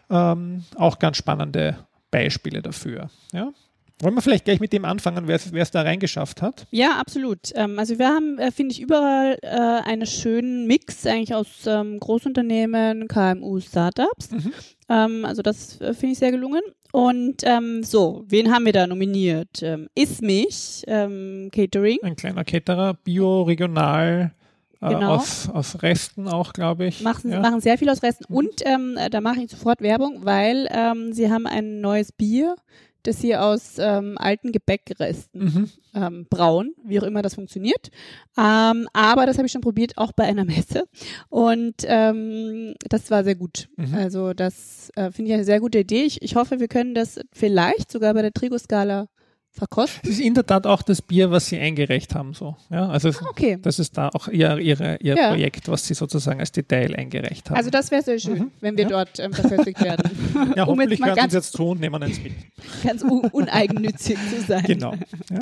[0.09, 1.77] ähm, auch ganz spannende
[2.11, 3.11] Beispiele dafür.
[3.35, 3.53] Ja.
[4.01, 6.67] Wollen wir vielleicht gleich mit dem anfangen, wer es da reingeschafft hat?
[6.71, 7.53] Ja, absolut.
[7.55, 12.01] Ähm, also wir haben, äh, finde ich, überall äh, einen schönen Mix eigentlich aus ähm,
[12.01, 14.31] Großunternehmen, KMU, Startups.
[14.31, 14.55] Mhm.
[14.91, 16.63] Ähm, also das äh, finde ich sehr gelungen.
[16.93, 19.63] Und ähm, so, wen haben wir da nominiert?
[19.63, 21.99] Ähm, Ismich, ähm, Catering.
[22.03, 24.33] Ein kleiner Caterer, bio, regional,
[24.81, 25.15] äh, genau.
[25.15, 27.01] aus, aus Resten auch, glaube ich.
[27.03, 27.39] Machen, ja.
[27.39, 28.25] machen sehr viel aus Resten.
[28.29, 28.37] Mhm.
[28.37, 32.57] Und ähm, da mache ich sofort Werbung, weil ähm, sie haben ein neues Bier
[33.03, 35.71] das sie aus ähm, alten Gebäckresten mhm.
[35.95, 37.91] ähm, brauen, wie auch immer das funktioniert.
[38.39, 40.85] Ähm, aber das habe ich schon probiert, auch bei einer Messe.
[41.29, 43.69] Und ähm, das war sehr gut.
[43.77, 43.95] Mhm.
[43.95, 46.05] Also das äh, finde ich eine sehr gute Idee.
[46.05, 49.09] Ich, ich hoffe, wir können das vielleicht sogar bei der Trigo-Skala
[49.53, 50.01] verkosten?
[50.05, 52.35] Es ist in der Tat auch das Bier, was Sie eingereicht haben.
[52.35, 52.57] So.
[52.71, 53.59] Ja, also ah, okay.
[53.61, 55.29] das ist da auch Ihr, ihre, ihr ja.
[55.31, 57.57] Projekt, was Sie sozusagen als Detail eingereicht haben.
[57.57, 58.51] Also das wäre sehr schön, mhm.
[58.61, 58.91] wenn wir ja.
[58.91, 60.11] dort ähm, verköstigt werden.
[60.57, 62.33] Ja, um hoffentlich hören uns jetzt zu und nehmen eins mit.
[62.83, 64.65] Ganz uneigennützig zu sein.
[64.65, 64.95] Genau.
[65.31, 65.39] Ja.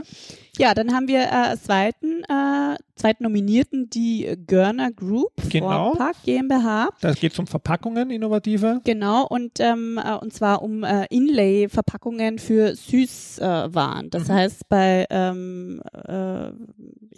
[0.59, 5.93] Ja, dann haben wir äh, zweiten, äh, zweiten Nominierten, die Görner Group genau.
[5.93, 6.89] Park GmbH.
[7.01, 8.81] Da geht es um Verpackungen, innovative.
[8.83, 13.98] Genau, und, ähm, äh, und zwar um äh, Inlay-Verpackungen für Süßwaren.
[14.05, 14.33] Das mhm.
[14.33, 16.51] heißt, bei, ähm, äh,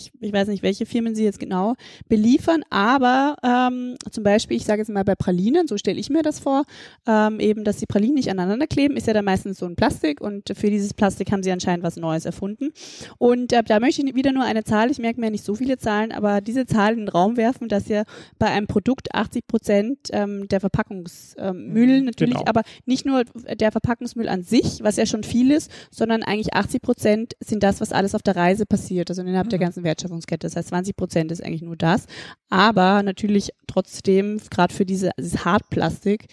[0.01, 1.75] ich, ich weiß nicht, welche Firmen sie jetzt genau
[2.09, 6.23] beliefern, aber ähm, zum Beispiel, ich sage jetzt mal bei Pralinen, so stelle ich mir
[6.23, 6.65] das vor,
[7.07, 10.21] ähm, eben, dass die Pralinen nicht aneinander kleben, ist ja dann meistens so ein Plastik
[10.21, 12.73] und für dieses Plastik haben sie anscheinend was Neues erfunden.
[13.19, 15.79] Und äh, da möchte ich wieder nur eine Zahl, ich merke mir nicht so viele
[15.79, 18.05] Zahlen, aber diese Zahl in den Raum werfen, dass ja
[18.39, 22.49] bei einem Produkt 80 Prozent ähm, der Verpackungsmüll ähm, natürlich, genau.
[22.49, 26.83] aber nicht nur der Verpackungsmüll an sich, was ja schon viel ist, sondern eigentlich 80
[26.83, 29.51] Prozent sind das, was alles auf der Reise passiert, also innerhalb mhm.
[29.51, 30.47] der ganzen Wertschöpfungskette.
[30.47, 32.07] Das heißt, 20 Prozent ist eigentlich nur das.
[32.49, 36.27] Aber natürlich trotzdem, gerade für diese, dieses Hartplastik,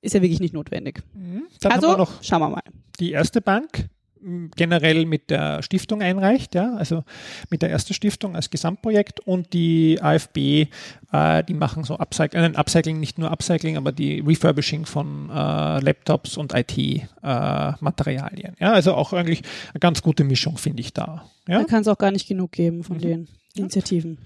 [0.00, 1.02] ist ja wirklich nicht notwendig.
[1.14, 1.44] Mhm.
[1.64, 2.62] also, schauen wir mal.
[3.00, 3.88] Die erste Bank,
[4.56, 7.04] generell mit der Stiftung einreicht, ja, also
[7.50, 10.66] mit der ersten Stiftung als Gesamtprojekt und die AFB,
[11.12, 15.80] äh, die machen so Upcycling, äh, Upcycling, nicht nur Upcycling, aber die Refurbishing von äh,
[15.80, 18.54] Laptops und IT-Materialien.
[18.58, 21.24] Äh, ja, also auch eigentlich eine ganz gute Mischung, finde ich da.
[21.46, 21.58] Ja?
[21.58, 23.00] Da kann es auch gar nicht genug geben von mhm.
[23.00, 24.18] den Initiativen.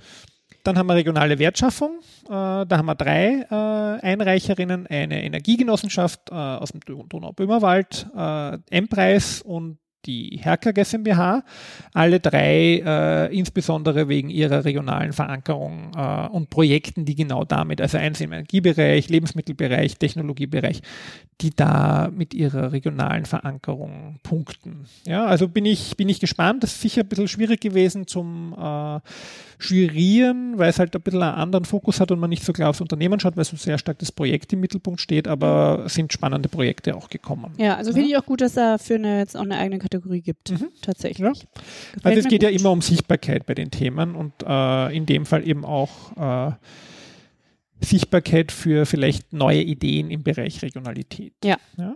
[0.65, 2.01] Dann haben wir regionale Wertschaffung.
[2.27, 9.43] Äh, da haben wir drei äh, Einreicherinnen, eine Energiegenossenschaft äh, aus dem Donau-Böhmerwald, äh, M-Preis
[9.43, 9.79] und
[10.09, 11.45] die Herker GmbH,
[11.93, 17.99] alle drei äh, insbesondere wegen ihrer regionalen Verankerung äh, und Projekten, die genau damit, also
[17.99, 20.81] eins im Energiebereich, Lebensmittelbereich, Technologiebereich,
[21.41, 24.87] die da mit ihrer regionalen Verankerung punkten.
[25.07, 26.63] Ja, also bin ich, bin ich gespannt.
[26.63, 29.01] Das ist sicher ein bisschen schwierig gewesen zum äh,
[29.61, 32.71] Jurieren, weil es halt ein bisschen einen anderen Fokus hat und man nicht so klar
[32.71, 36.49] aufs Unternehmen schaut, weil so sehr stark das Projekt im Mittelpunkt steht, aber sind spannende
[36.49, 37.53] Projekte auch gekommen.
[37.59, 39.98] Ja, also finde ich auch gut, dass da für eine, jetzt auch eine eigene Kategorie
[40.01, 40.69] gibt, mhm.
[40.83, 41.19] tatsächlich.
[41.19, 41.33] Ja.
[42.03, 42.43] Also es geht gut.
[42.43, 46.53] ja immer um Sichtbarkeit bei den Themen und äh, in dem Fall eben auch äh,
[47.81, 51.35] Sichtbarkeit für vielleicht neue Ideen im Bereich Regionalität.
[51.45, 51.57] Ja.
[51.77, 51.95] ja.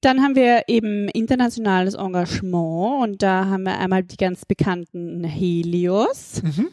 [0.00, 6.42] Dann haben wir eben internationales Engagement und da haben wir einmal die ganz bekannten Helios.
[6.42, 6.68] Mhm.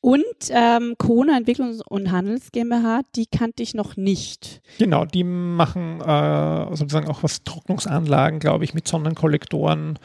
[0.00, 4.60] Und ähm, Kona Entwicklungs- und Handels GmbH, die kannte ich noch nicht.
[4.78, 9.98] Genau, die machen äh, sozusagen auch was Trocknungsanlagen, glaube ich, mit Sonnenkollektoren.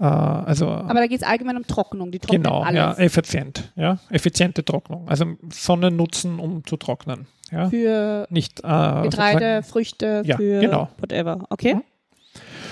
[0.00, 2.10] Äh, also Aber da geht es allgemein um Trocknung.
[2.10, 2.74] Die trocknen genau, alles.
[2.76, 5.06] ja, effizient, ja, effiziente Trocknung.
[5.08, 7.26] Also Sonne nutzen, um zu trocknen.
[7.50, 10.88] Ja, Für nicht äh, Getreide, Früchte, Ja, für genau.
[10.98, 11.44] whatever.
[11.50, 11.74] Okay.
[11.74, 11.82] Mhm.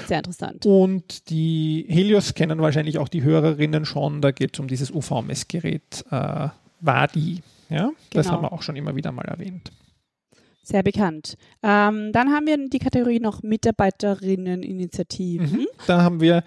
[0.07, 0.65] Sehr interessant.
[0.67, 4.21] Und die Helios kennen wahrscheinlich auch die Hörerinnen schon.
[4.21, 6.49] Da geht es um dieses UV-Messgerät äh,
[6.81, 7.41] WADI.
[7.69, 8.37] Ja, das Genau.
[8.37, 9.73] haben wir auch schon immer wieder mal erwähnt.
[10.63, 11.37] Sehr bekannt.
[11.63, 15.51] Ähm, dann haben wir die Kategorie noch Mitarbeiterinnen-Initiativen.
[15.61, 15.67] Mhm.
[15.87, 16.43] Da haben wir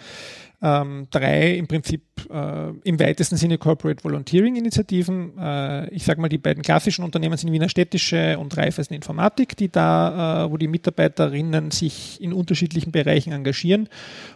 [0.62, 5.38] ähm, drei im Prinzip äh, im weitesten Sinne Corporate Volunteering Initiativen.
[5.38, 9.70] Äh, ich sage mal, die beiden klassischen Unternehmen sind Wiener Städtische und Raiffeisen Informatik, die
[9.70, 13.88] da, äh, wo die Mitarbeiterinnen sich in unterschiedlichen Bereichen engagieren.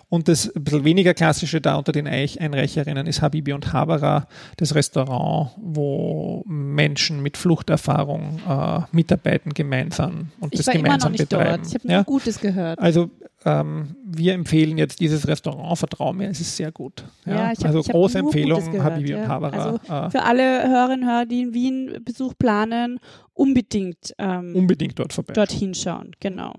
[0.10, 4.28] Und das ein bisschen weniger klassische da unter den Eich- Einreicherinnen ist Habibi und Habara,
[4.58, 11.12] das Restaurant, wo Menschen mit Fluchterfahrung äh, mitarbeiten gemeinsam und Ich das war immer gemeinsam
[11.14, 11.64] noch nicht betreiben.
[11.64, 11.68] dort.
[11.68, 12.04] Ich habe ja?
[12.04, 12.78] Gutes gehört.
[12.80, 13.10] Also
[13.46, 17.04] ähm, wir empfehlen jetzt dieses Restaurant, vertrau mir, es ist sehr gut.
[17.26, 19.28] Ja, Ja, ich hab- also große Empfehlung, gehört, Habibi und ja.
[19.28, 19.58] Habara.
[19.58, 23.00] Also äh, Für alle Hörerinnen und Hörer, die in Wien Besuch planen,
[23.34, 25.34] unbedingt ähm, unbedingt dort vorbei.
[25.34, 26.12] dorthin schauen.
[26.20, 26.54] Genau.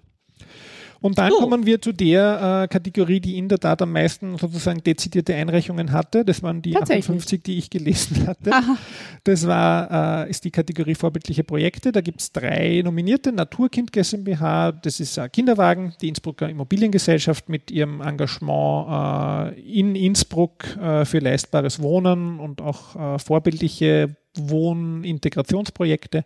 [1.05, 1.37] Und dann So.
[1.37, 5.93] kommen wir zu der äh, Kategorie, die in der Tat am meisten sozusagen dezidierte Einreichungen
[5.93, 6.25] hatte.
[6.25, 7.05] Das waren die Tatsächlich.
[7.05, 8.51] 58, die ich gelesen hatte.
[8.51, 8.79] Aha.
[9.25, 11.93] Das war, äh, ist die Kategorie vorbildliche Projekte.
[11.93, 13.33] Da gibt es drei Nominierte.
[13.33, 20.75] Naturkind GmbH, das ist ein Kinderwagen, die Innsbrucker Immobiliengesellschaft mit ihrem Engagement äh, in Innsbruck
[20.79, 26.25] äh, für leistbares Wohnen und auch äh, vorbildliche Wohnintegrationsprojekte.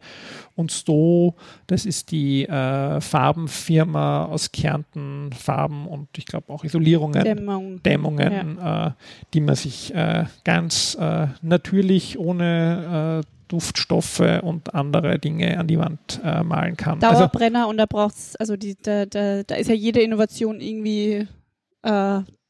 [0.54, 1.34] Und Sto,
[1.66, 7.24] das ist die äh, Farbenfirma aus Kärnten, Farben und ich glaube auch Isolierungen.
[7.24, 7.82] Dämmung.
[7.82, 8.90] Dämmungen, äh,
[9.34, 15.78] die man sich äh, ganz äh, natürlich ohne äh, Duftstoffe und andere Dinge an die
[15.78, 17.02] Wand äh, malen kann.
[17.02, 21.26] Also, Dauerbrenner und da braucht's, also die, da, da, da ist ja jede Innovation irgendwie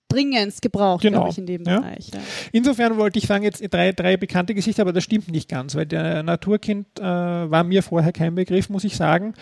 [0.09, 1.81] dringendst gebraucht, Genau, glaube ich, in dem ja.
[1.81, 2.11] Bereich.
[2.13, 2.21] Ja.
[2.53, 5.87] insofern wollte ich sagen, jetzt drei, drei bekannte Gesichter, aber das stimmt nicht ganz, weil
[5.87, 9.35] der Naturkind äh, war mir vorher kein Begriff, muss ich sagen.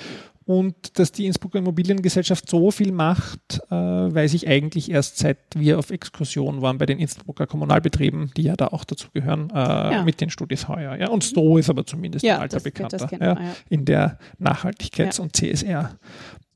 [0.47, 5.77] Und dass die Innsbrucker Immobiliengesellschaft so viel macht, äh, weiß ich eigentlich erst seit wir
[5.77, 10.21] auf Exkursion waren bei den Innsbrucker Kommunalbetrieben, die ja da auch dazu gehören, äh, mit
[10.21, 10.95] den Studis heuer.
[10.95, 11.09] Ja.
[11.09, 13.39] Und Sto ist aber zumindest Ja, ein alter das Bekannter das ja, ja.
[13.69, 15.33] in der Nachhaltigkeits- und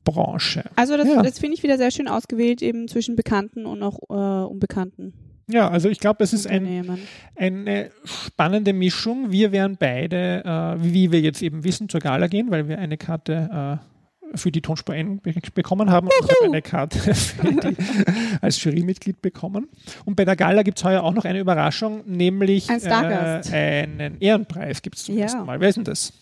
[0.05, 0.63] CSR-Branche.
[0.75, 1.21] Also das, Ja.
[1.21, 5.13] das finde ich wieder sehr schön ausgewählt, eben zwischen Bekannten und auch äh, Unbekannten
[5.47, 6.97] Ja, also ich glaube, das ist ein,
[7.35, 9.31] eine spannende Mischung.
[9.31, 12.97] Wir werden beide, äh, wie wir jetzt eben wissen, zur Gala gehen, weil wir eine
[12.97, 16.99] Karte äh, für die Tonspur N be bekommen haben und ich habe eine Karte
[17.43, 17.75] die,
[18.41, 19.67] als Jurymitglied bekommen.
[20.05, 22.81] Und bei der Gala gibt es heuer auch noch eine Überraschung, nämlich Ein.
[22.81, 25.23] Äh, einen Ehrenpreis gibt es zum Ja.
[25.23, 25.59] ersten Mal.
[25.59, 26.13] Wer ist denn das?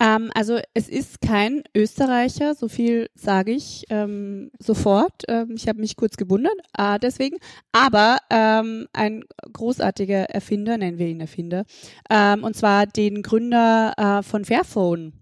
[0.00, 5.22] Ähm, also es ist kein Österreicher, so viel sage ich ähm, sofort.
[5.28, 7.38] Ähm, ich habe mich kurz gewundert, äh, deswegen.
[7.72, 11.64] Aber ähm, ein großartiger Erfinder, nennen wir ihn Erfinder,
[12.10, 15.14] ähm, und zwar den Gründer äh, von Fairphone,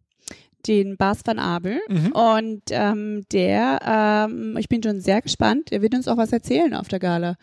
[0.67, 1.81] den Bas van Abel.
[1.89, 2.13] Mhm.
[2.13, 6.75] Und ähm, der, ähm, ich bin schon sehr gespannt, er wird uns auch was erzählen
[6.75, 7.37] auf der Gala.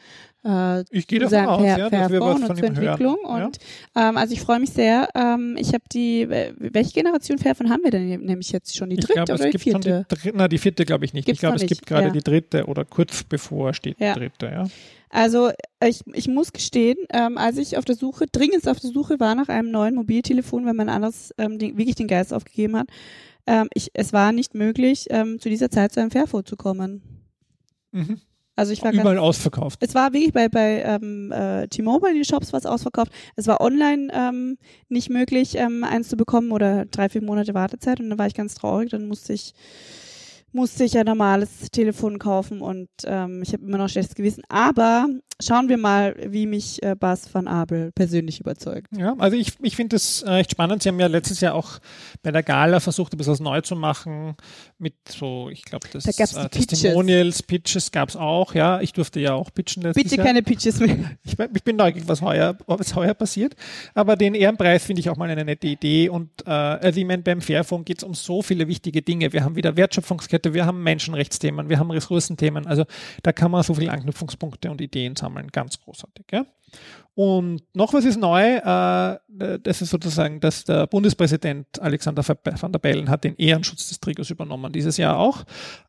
[0.43, 2.75] Äh, Ich gehe davon aus, ja, dass wir was von ihm hören.
[2.75, 3.17] Entwicklung.
[3.23, 3.45] Ja.
[3.45, 3.57] Und
[3.95, 5.07] ähm, also ich freue mich sehr.
[5.15, 8.89] Ähm, ich habe die, äh, welche Generation Fairphone haben wir denn nämlich jetzt schon?
[8.89, 10.05] Die Ich dritte glaube, oder es die gibt schon vierte?
[10.09, 11.25] die dritte, na, die vierte glaube ich nicht.
[11.25, 12.13] Gibt's ich glaube, es gibt gerade ja.
[12.13, 14.13] die dritte oder kurz bevor steht Ja.
[14.13, 14.65] die dritte, ja.
[15.11, 15.51] Also
[15.83, 19.35] ich, ich muss gestehen, ähm, als ich auf der Suche, dringend auf der Suche war
[19.35, 22.87] nach einem neuen Mobiltelefon, weil mein anderes ähm, den, wirklich den Geist aufgegeben hat,
[23.45, 27.01] ähm, ich, es war nicht möglich, ähm, zu dieser Zeit zu einem Fairphone zu kommen.
[27.91, 28.21] Mhm.
[28.55, 29.79] Also ich war ganz Überall ausverkauft.
[29.81, 33.11] Es war wirklich bei, bei ähm, äh, T-Mobile in den Shops was ausverkauft.
[33.35, 37.99] Es war online ähm, nicht möglich, ähm, eins zu bekommen oder drei, vier Monate Wartezeit
[37.99, 38.91] und dann war ich ganz traurig.
[38.91, 39.53] Dann musste ich
[40.53, 44.43] musste ich ein normales Telefon kaufen und ähm, ich habe immer noch schlechtes Gewissen.
[44.49, 45.07] Aber
[45.41, 48.87] schauen wir mal, wie mich äh, Bas van Abel persönlich überzeugt.
[48.95, 50.83] Ja, also ich, ich finde das äh, echt spannend.
[50.83, 51.79] Sie haben ja letztes Jahr auch
[52.23, 54.35] bei der Gala versucht, ein bisschen was neu zu machen
[54.77, 56.67] mit so, ich glaube, das Da gab's äh, Pitches.
[56.81, 58.53] Testimonials, Pitches gab es auch.
[58.55, 60.25] Ja, ich durfte ja auch pitchen letztes Bitte Jahr.
[60.25, 60.97] keine Pitches mehr.
[61.23, 63.55] Ich, bin- ich bin neugierig, was heuer, was heuer passiert.
[63.93, 66.09] Aber den Ehrenpreis finde ich auch mal eine nette Idee.
[66.09, 69.31] Und äh, also ich meine, beim Fairphone geht es um so viele wichtige Dinge.
[69.33, 72.67] Wir haben wieder Wertschöpfungskette, wir haben Menschenrechtsthemen, wir haben Ressourcenthemen.
[72.67, 72.85] Also
[73.23, 75.30] da kann man so viele Anknüpfungspunkte und Ideen sammeln.
[75.51, 76.25] Ganz großartig.
[76.31, 76.45] Ja?
[77.13, 79.19] Und noch was ist neu, äh,
[79.59, 84.29] das ist sozusagen, dass der Bundespräsident Alexander van der Bellen hat den Ehrenschutz des Trigos
[84.29, 85.43] übernommen, dieses Jahr auch.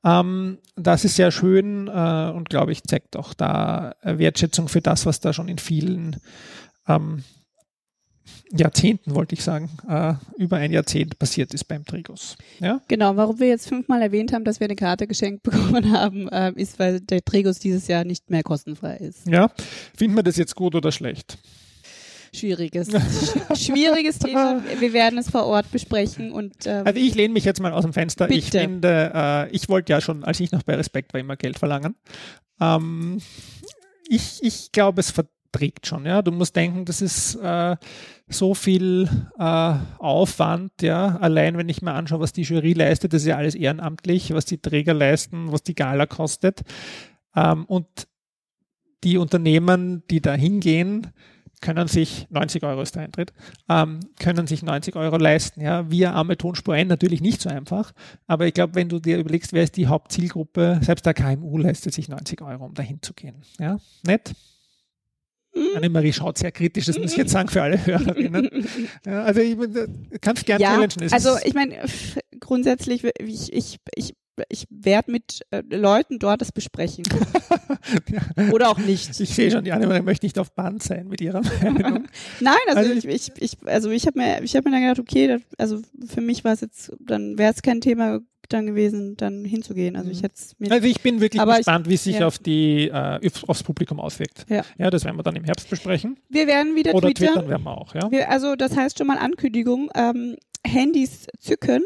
[0.05, 5.07] Ähm, das ist sehr schön äh, und glaube ich zeigt auch da Wertschätzung für das,
[5.07, 6.21] was da schon in vielen
[6.89, 7.23] ähm,
[8.51, 12.37] Jahrzehnten, wollte ich sagen, äh, über ein Jahrzehnt passiert ist beim Trigos.
[12.61, 12.81] Ja?
[12.89, 16.53] Genau, warum wir jetzt fünfmal erwähnt haben, dass wir eine Karte geschenkt bekommen haben, äh,
[16.57, 19.27] ist, weil der Trigos dieses Jahr nicht mehr kostenfrei ist.
[19.27, 19.51] Ja,
[19.97, 21.39] finden wir das jetzt gut oder schlecht?
[22.35, 22.89] Schwieriges,
[23.55, 24.63] schwieriges Thema.
[24.79, 26.55] Wir werden es vor Ort besprechen und.
[26.65, 28.27] Ähm, also ich lehne mich jetzt mal aus dem Fenster.
[28.27, 28.39] Bitte.
[28.39, 31.59] Ich finde, äh, ich wollte ja schon, als ich noch bei Respekt war, immer Geld
[31.59, 31.95] verlangen.
[32.59, 33.21] Ähm,
[34.09, 35.11] ich, ich glaube, es
[35.53, 36.07] verträgt schon.
[36.07, 37.77] Ja, du musst denken, das ist äh,
[38.29, 40.73] so viel äh, Aufwand.
[40.81, 44.33] Ja, allein wenn ich mir anschaue, was die Jury leistet, das ist ja alles ehrenamtlich,
[44.35, 46.63] was die Träger leisten, was die Gala kostet.
[47.37, 47.87] Ähm, und
[49.05, 51.09] die Unternehmen, die da hingehen,
[51.61, 53.33] können sich 90 Euro ist der Eintritt,
[53.69, 55.61] ähm, können sich 90 Euro leisten.
[55.61, 57.93] Ja, wir arme Tonspur ein natürlich nicht so einfach,
[58.27, 61.95] aber ich glaube, wenn du dir überlegst, wer ist die Hauptzielgruppe, selbst der KMU leistet
[61.95, 63.43] sich 90 Euro, um dahin zu gehen.
[63.61, 64.35] Ja, nett.
[65.55, 65.77] Mhm.
[65.77, 68.49] Annemarie schaut sehr kritisch, das muss ich jetzt sagen für alle Hörerinnen.
[69.07, 69.57] Ja, also ich
[70.21, 71.13] kann es gerne ja, challengen.
[71.13, 71.79] Also ich meine,
[72.41, 74.15] grundsätzlich, ich, ich, ich
[74.49, 77.05] ich werde mit äh, Leuten dort das besprechen.
[78.09, 78.51] ja.
[78.51, 79.21] Oder auch nicht.
[79.21, 82.09] Ich sehe schon, die Annemarie möchte nicht auf Band sein mit ihrer Meinung.
[82.41, 85.01] Nein, also, also ich, ich, ich, also ich habe mir, ich habe mir dann gedacht,
[85.01, 88.21] okay, das, also für mich war es jetzt, dann wäre es kein Thema
[88.53, 89.97] dann gewesen, dann hinzugehen.
[89.97, 90.23] Also ich mhm.
[90.23, 92.27] hätte Also ich bin wirklich gespannt, ich, wie sich ja.
[92.27, 94.47] auf die äh, aufs Publikum auswirkt.
[94.49, 94.63] Ja.
[94.79, 96.19] ja, das werden wir dann im Herbst besprechen.
[96.29, 98.11] Wir werden wieder Oder twittern, twittern werden wir auch, ja.
[98.11, 101.83] Wir, also das heißt schon mal Ankündigung, ähm, Handys zücken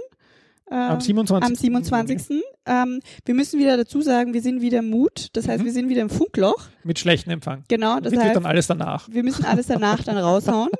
[0.68, 1.48] am 27.
[1.48, 2.42] Am 27.
[2.66, 5.28] Ähm, wir müssen wieder dazu sagen, wir sind wieder Mut.
[5.34, 5.66] Das heißt, mhm.
[5.66, 6.68] wir sind wieder im Funkloch.
[6.82, 7.62] Mit schlechtem Empfang.
[7.68, 8.00] Genau.
[8.00, 9.08] Das heißt, wird dann alles danach.
[9.10, 10.70] Wir müssen alles danach dann raushauen.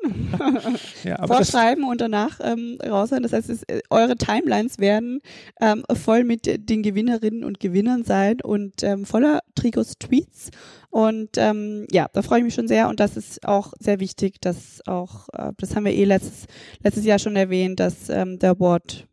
[1.04, 3.22] ja, Vorschreiben und danach ähm, raushauen.
[3.22, 5.20] Das heißt, es, äh, eure Timelines werden
[5.60, 10.50] ähm, voll mit den Gewinnerinnen und Gewinnern sein und ähm, voller Trigos Tweets.
[10.90, 14.40] Und ähm, ja, da freue ich mich schon sehr und das ist auch sehr wichtig,
[14.40, 16.46] dass auch, äh, das haben wir eh letztes,
[16.82, 19.06] letztes Jahr schon erwähnt, dass ähm, der Award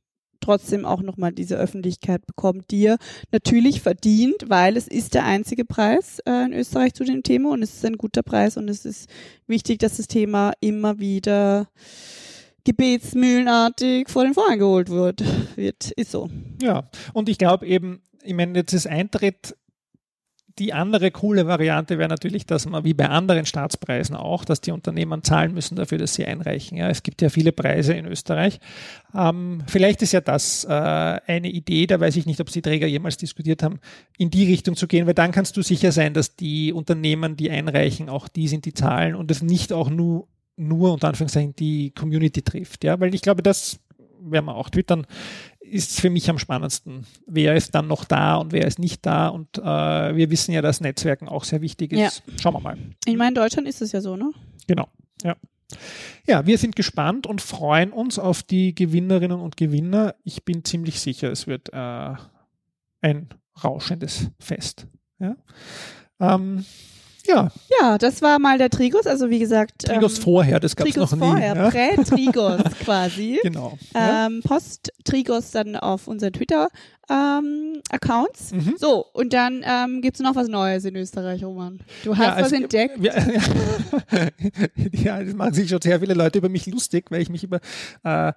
[0.43, 2.97] trotzdem auch nochmal diese Öffentlichkeit bekommt, die er
[3.31, 7.63] natürlich verdient, weil es ist der einzige Preis äh, in Österreich zu dem Thema und
[7.63, 9.09] es ist ein guter Preis und es ist
[9.47, 11.67] wichtig, dass das Thema immer wieder
[12.65, 15.23] gebetsmühlenartig vor den Vorhang geholt wird.
[15.55, 15.91] wird.
[15.91, 16.29] Ist so.
[16.61, 19.55] Ja, und ich glaube eben, ich meine, jetzt ist Eintritt
[20.59, 24.71] die andere coole Variante wäre natürlich, dass man wie bei anderen Staatspreisen auch, dass die
[24.71, 26.77] Unternehmen zahlen müssen dafür, dass sie einreichen.
[26.77, 28.59] Ja, es gibt ja viele Preise in Österreich.
[29.15, 32.61] Ähm, vielleicht ist ja das äh, eine Idee, da weiß ich nicht, ob es die
[32.61, 33.79] Träger jemals diskutiert haben,
[34.17, 37.49] in die Richtung zu gehen, weil dann kannst du sicher sein, dass die Unternehmen, die
[37.49, 41.91] einreichen, auch die sind, die zahlen und es nicht auch nur, nur unter Anführungszeichen die
[41.91, 42.83] Community trifft.
[42.83, 43.79] Ja, weil ich glaube, das
[44.31, 45.05] werden wir auch twittern,
[45.73, 47.05] ist für mich am spannendsten.
[47.25, 49.27] Wer ist dann noch da und wer ist nicht da?
[49.27, 52.23] Und äh, wir wissen ja, dass Netzwerken auch sehr wichtig ist.
[52.27, 52.33] Ja.
[52.39, 52.77] Schauen wir mal.
[53.05, 54.31] Ich meine, in Deutschland ist es ja so, ne?
[54.67, 54.87] Genau,
[55.23, 55.35] ja.
[56.27, 60.15] Ja, wir sind gespannt und freuen uns auf die Gewinnerinnen und Gewinner.
[60.23, 62.13] Ich bin ziemlich sicher, es wird äh,
[63.01, 63.29] ein
[63.63, 64.87] rauschendes Fest.
[65.19, 65.35] Ja.
[66.19, 66.65] Ähm,
[67.25, 67.49] ja.
[67.81, 69.85] Ja, das war mal der Trigos, also wie gesagt.
[69.85, 71.19] Trigos ähm, vorher, das gab es noch nie.
[71.19, 71.69] vorher, ja?
[71.69, 73.39] Prä-Trigos quasi.
[73.43, 73.77] Genau.
[73.95, 78.51] Ähm, Post-Trigos dann auf unseren Twitter-Accounts.
[78.51, 78.75] Ähm, mhm.
[78.77, 81.79] So, und dann ähm, gibt es noch was Neues in Österreich, Roman.
[82.03, 83.01] Du hast ja, was entdeckt.
[83.01, 83.13] Wir,
[84.91, 87.59] ja, das machen sich schon sehr viele Leute über mich lustig, weil ich mich über
[88.03, 88.33] äh,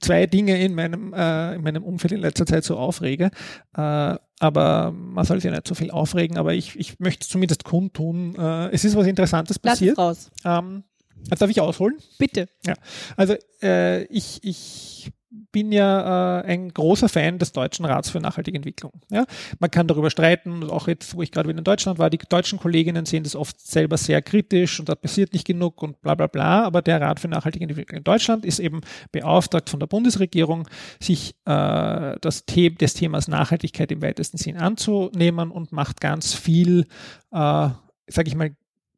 [0.00, 3.30] zwei Dinge in meinem, äh, in meinem Umfeld in letzter Zeit so aufrege.
[3.76, 7.62] Äh, aber man soll sich ja nicht so viel aufregen, aber ich, ich möchte zumindest
[7.62, 8.34] kundtun.
[8.36, 9.96] Äh, es ist was Interessantes passiert.
[9.98, 10.62] Lass es raus.
[10.62, 10.84] Ähm,
[11.28, 11.98] darf ich ausholen?
[12.18, 12.48] Bitte.
[12.66, 12.74] Ja.
[13.16, 18.56] Also äh, ich, ich bin ja äh, ein großer Fan des Deutschen Rats für nachhaltige
[18.56, 18.92] Entwicklung.
[19.10, 19.26] Ja?
[19.60, 22.58] Man kann darüber streiten, auch jetzt, wo ich gerade wieder in Deutschland war, die deutschen
[22.58, 26.26] Kolleginnen sehen das oft selber sehr kritisch und da passiert nicht genug und bla bla
[26.26, 28.80] bla, aber der Rat für nachhaltige Entwicklung in Deutschland ist eben
[29.12, 30.68] beauftragt von der Bundesregierung,
[31.00, 36.86] sich äh, das The des Themas Nachhaltigkeit im weitesten Sinn anzunehmen und macht ganz viel,
[37.30, 37.68] äh,
[38.08, 38.50] sage ich mal,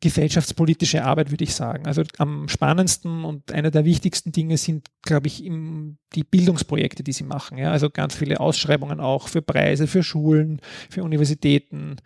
[0.02, 1.86] gesellschaftspolitische Arbeit, würde ich sagen.
[1.86, 7.12] Also am spannendsten und einer der wichtigsten Dinge sind, glaube ich, im, die Bildungsprojekte, die
[7.12, 7.56] sie machen.
[7.56, 7.70] Ja?
[7.70, 10.60] Also ganz viele Ausschreibungen auch für Preise, für Schulen,
[10.90, 11.96] für Universitäten.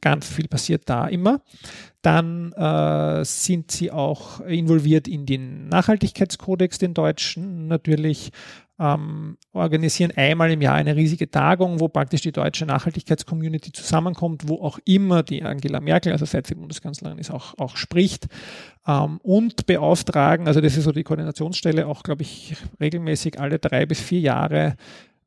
[0.00, 1.40] Ganz viel passiert da immer.
[2.02, 8.32] Dann äh, sind sie auch involviert in den Nachhaltigkeitskodex, den deutschen natürlich
[8.78, 14.62] ähm, organisieren einmal im Jahr eine riesige Tagung, wo praktisch die deutsche Nachhaltigkeitscommunity zusammenkommt, wo
[14.62, 18.26] auch immer die Angela Merkel, also seit sie Bundeskanzlerin ist, auch, auch spricht
[18.86, 23.86] ähm, und beauftragen, also das ist so die Koordinationsstelle, auch glaube ich regelmäßig alle drei
[23.86, 24.76] bis vier Jahre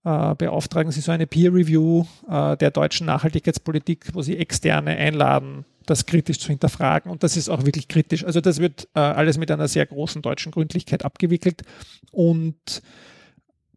[0.03, 5.65] äh, beauftragen sie so eine Peer Review äh, der deutschen Nachhaltigkeitspolitik, wo sie Externe einladen,
[5.85, 7.11] das kritisch zu hinterfragen.
[7.11, 8.23] Und das ist auch wirklich kritisch.
[8.23, 11.63] Also das wird äh, alles mit einer sehr großen deutschen Gründlichkeit abgewickelt.
[12.11, 12.81] Und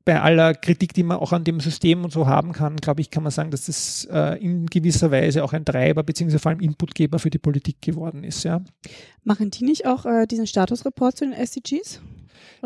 [0.04, 3.10] bei aller Kritik, die man auch an dem System und so haben kann, glaube ich,
[3.10, 6.60] kann man sagen, dass das äh, in gewisser Weise auch ein Treiber beziehungsweise vor allem
[6.60, 8.44] Inputgeber für die Politik geworden ist.
[8.44, 8.62] Ja.
[9.24, 12.00] Machen die nicht auch äh, diesen Statusreport zu den SDGs?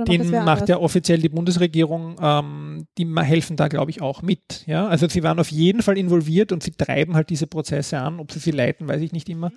[0.07, 4.65] Den macht, macht ja offiziell die Bundesregierung, ähm, die helfen da, glaube ich, auch mit.
[4.67, 4.87] Ja?
[4.89, 8.21] Also sie waren auf jeden Fall involviert und sie treiben halt diese Prozesse an.
[8.21, 9.53] Ob sie sie leiten, weiß ich nicht immer.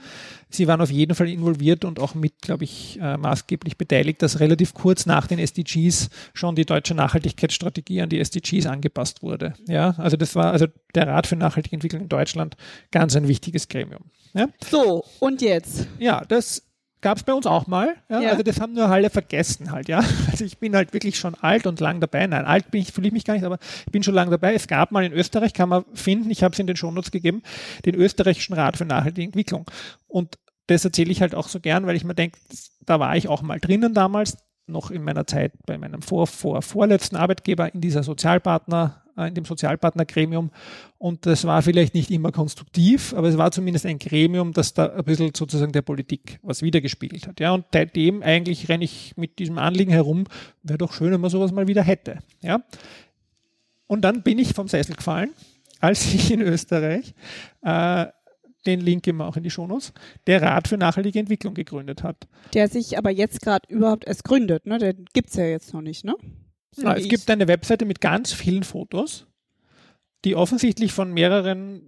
[0.50, 4.40] Sie waren auf jeden Fall involviert und auch mit, glaube ich, äh, maßgeblich beteiligt, dass
[4.40, 9.54] relativ kurz nach den SDGs schon die deutsche Nachhaltigkeitsstrategie an die SDGs angepasst wurde.
[9.68, 9.96] Ja?
[9.98, 12.56] Also das war also der Rat für nachhaltige Entwicklung in Deutschland
[12.92, 14.06] ganz ein wichtiges Gremium.
[14.34, 14.48] Ja?
[14.70, 15.88] So, und jetzt?
[16.00, 16.69] Ja, das
[17.02, 17.96] gab es bei uns auch mal.
[18.10, 18.22] Ja?
[18.22, 18.30] Ja.
[18.32, 20.04] Also das haben nur alle vergessen halt, ja.
[20.32, 22.26] Also ich bin halt wirklich schon alt und lang dabei.
[22.28, 24.54] Nein, alt bin ich, fühle ich mich gar nicht, aber ich bin schon lang dabei.
[24.54, 27.42] Es gab mal in Österreich, kann man finden, ich habe es in den Shownotes gegeben,
[27.86, 29.66] den österreichischen Rat für nachhaltige Entwicklung.
[30.08, 32.38] Und das erzähle ich halt auch so gern, weil ich mir denke,
[32.86, 36.62] da war ich auch mal drinnen damals, noch in meiner Zeit bei meinem vor, vor,
[36.62, 40.52] vorletzten Arbeitgeber in dieser Sozialpartner in dem Sozialpartnergremium.
[40.98, 44.88] Und das war vielleicht nicht immer konstruktiv, aber es war zumindest ein Gremium, das da
[44.88, 47.40] ein bisschen sozusagen der Politik was wiedergespiegelt hat.
[47.40, 50.26] Ja, und seitdem eigentlich renne ich mit diesem Anliegen herum,
[50.64, 52.20] wäre doch schön, wenn man sowas mal wieder hätte.
[52.42, 52.64] Ja.
[53.88, 55.32] Und dann bin ich vom Sessel gefallen,
[55.80, 57.14] als ich in Österreich
[57.64, 58.06] äh,
[58.66, 59.94] den Link immer auch in die Shownotes,
[60.28, 62.28] der Rat für nachhaltige Entwicklung gegründet hat.
[62.54, 64.78] Der sich aber jetzt gerade überhaupt erst gründet, ne?
[64.78, 66.16] Den gibt es ja jetzt noch nicht, ne?
[66.78, 69.28] Ja, es gibt eine Webseite mit ganz vielen Fotos,
[70.26, 71.82] die offensichtlich von mehreren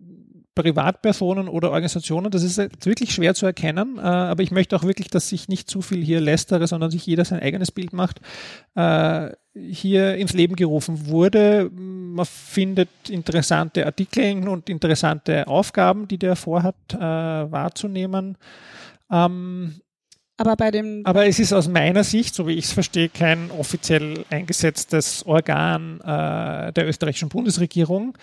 [0.54, 4.84] Privatpersonen oder Organisationen, das ist jetzt wirklich schwer zu erkennen, äh, aber ich möchte auch
[4.84, 8.20] wirklich, dass ich nicht zu viel hier lästere, sondern sich jeder sein eigenes Bild macht,
[8.76, 11.70] äh, hier ins Leben gerufen wurde.
[11.72, 18.38] Man findet interessante Artikel und interessante Aufgaben, die der vorhat äh, wahrzunehmen.
[19.10, 19.82] Ähm,
[20.41, 21.01] aber bei dem.
[21.06, 26.01] Aber es ist aus meiner Sicht, so wie ich es verstehe, kein offiziell eingesetztes Organ
[26.01, 28.17] äh, der österreichischen Bundesregierung.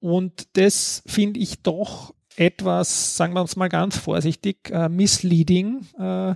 [0.00, 6.34] Und das finde ich doch etwas, sagen wir uns mal ganz vorsichtig, äh, misleading, äh,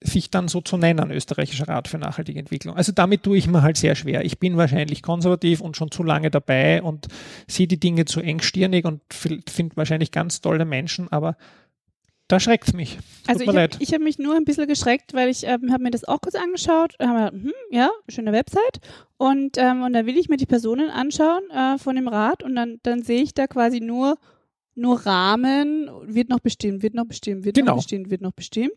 [0.00, 2.76] sich dann so zu nennen, österreichischer Rat für nachhaltige Entwicklung.
[2.76, 4.24] Also damit tue ich mir halt sehr schwer.
[4.24, 7.06] Ich bin wahrscheinlich konservativ und schon zu lange dabei und
[7.46, 11.36] sehe die Dinge zu engstirnig und finde wahrscheinlich ganz tolle Menschen, aber
[12.32, 12.96] da schreckt es mich.
[12.96, 15.90] Tut also ich habe hab mich nur ein bisschen geschreckt, weil ich ähm, habe mir
[15.90, 16.94] das auch kurz angeschaut.
[16.98, 18.80] Haben hm, ja, schöne Website.
[19.18, 22.56] Und, ähm, und dann will ich mir die Personen anschauen äh, von dem Rat und
[22.56, 24.16] dann, dann sehe ich da quasi nur
[24.74, 27.72] nur Rahmen, wird noch bestimmt, wird noch bestimmt, wird genau.
[27.72, 28.72] noch bestimmt, wird noch bestimmt.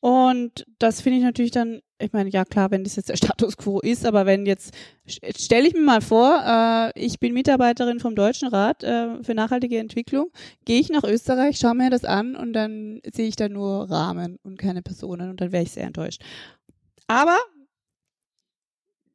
[0.00, 3.56] Und das finde ich natürlich dann, ich meine, ja klar, wenn das jetzt der Status
[3.56, 4.74] quo ist, aber wenn jetzt,
[5.06, 9.78] stelle ich mir mal vor, äh, ich bin Mitarbeiterin vom Deutschen Rat äh, für nachhaltige
[9.78, 10.30] Entwicklung,
[10.64, 14.38] gehe ich nach Österreich, schaue mir das an und dann sehe ich da nur Rahmen
[14.42, 16.22] und keine Personen und dann wäre ich sehr enttäuscht.
[17.06, 17.38] Aber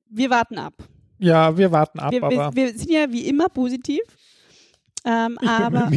[0.10, 0.74] wir warten ab.
[1.20, 2.12] Ja, wir warten ab.
[2.12, 4.02] Wir, aber wir, wir sind ja wie immer positiv.
[5.06, 5.92] Ähm, aber,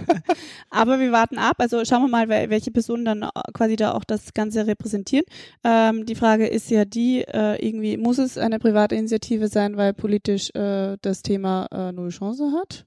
[0.70, 1.56] aber wir warten ab.
[1.58, 5.24] Also schauen wir mal, welche Personen dann quasi da auch das Ganze repräsentieren.
[5.64, 9.92] Ähm, die Frage ist ja die, äh, irgendwie muss es eine private Initiative sein, weil
[9.92, 12.84] politisch äh, das Thema äh, null Chance hat?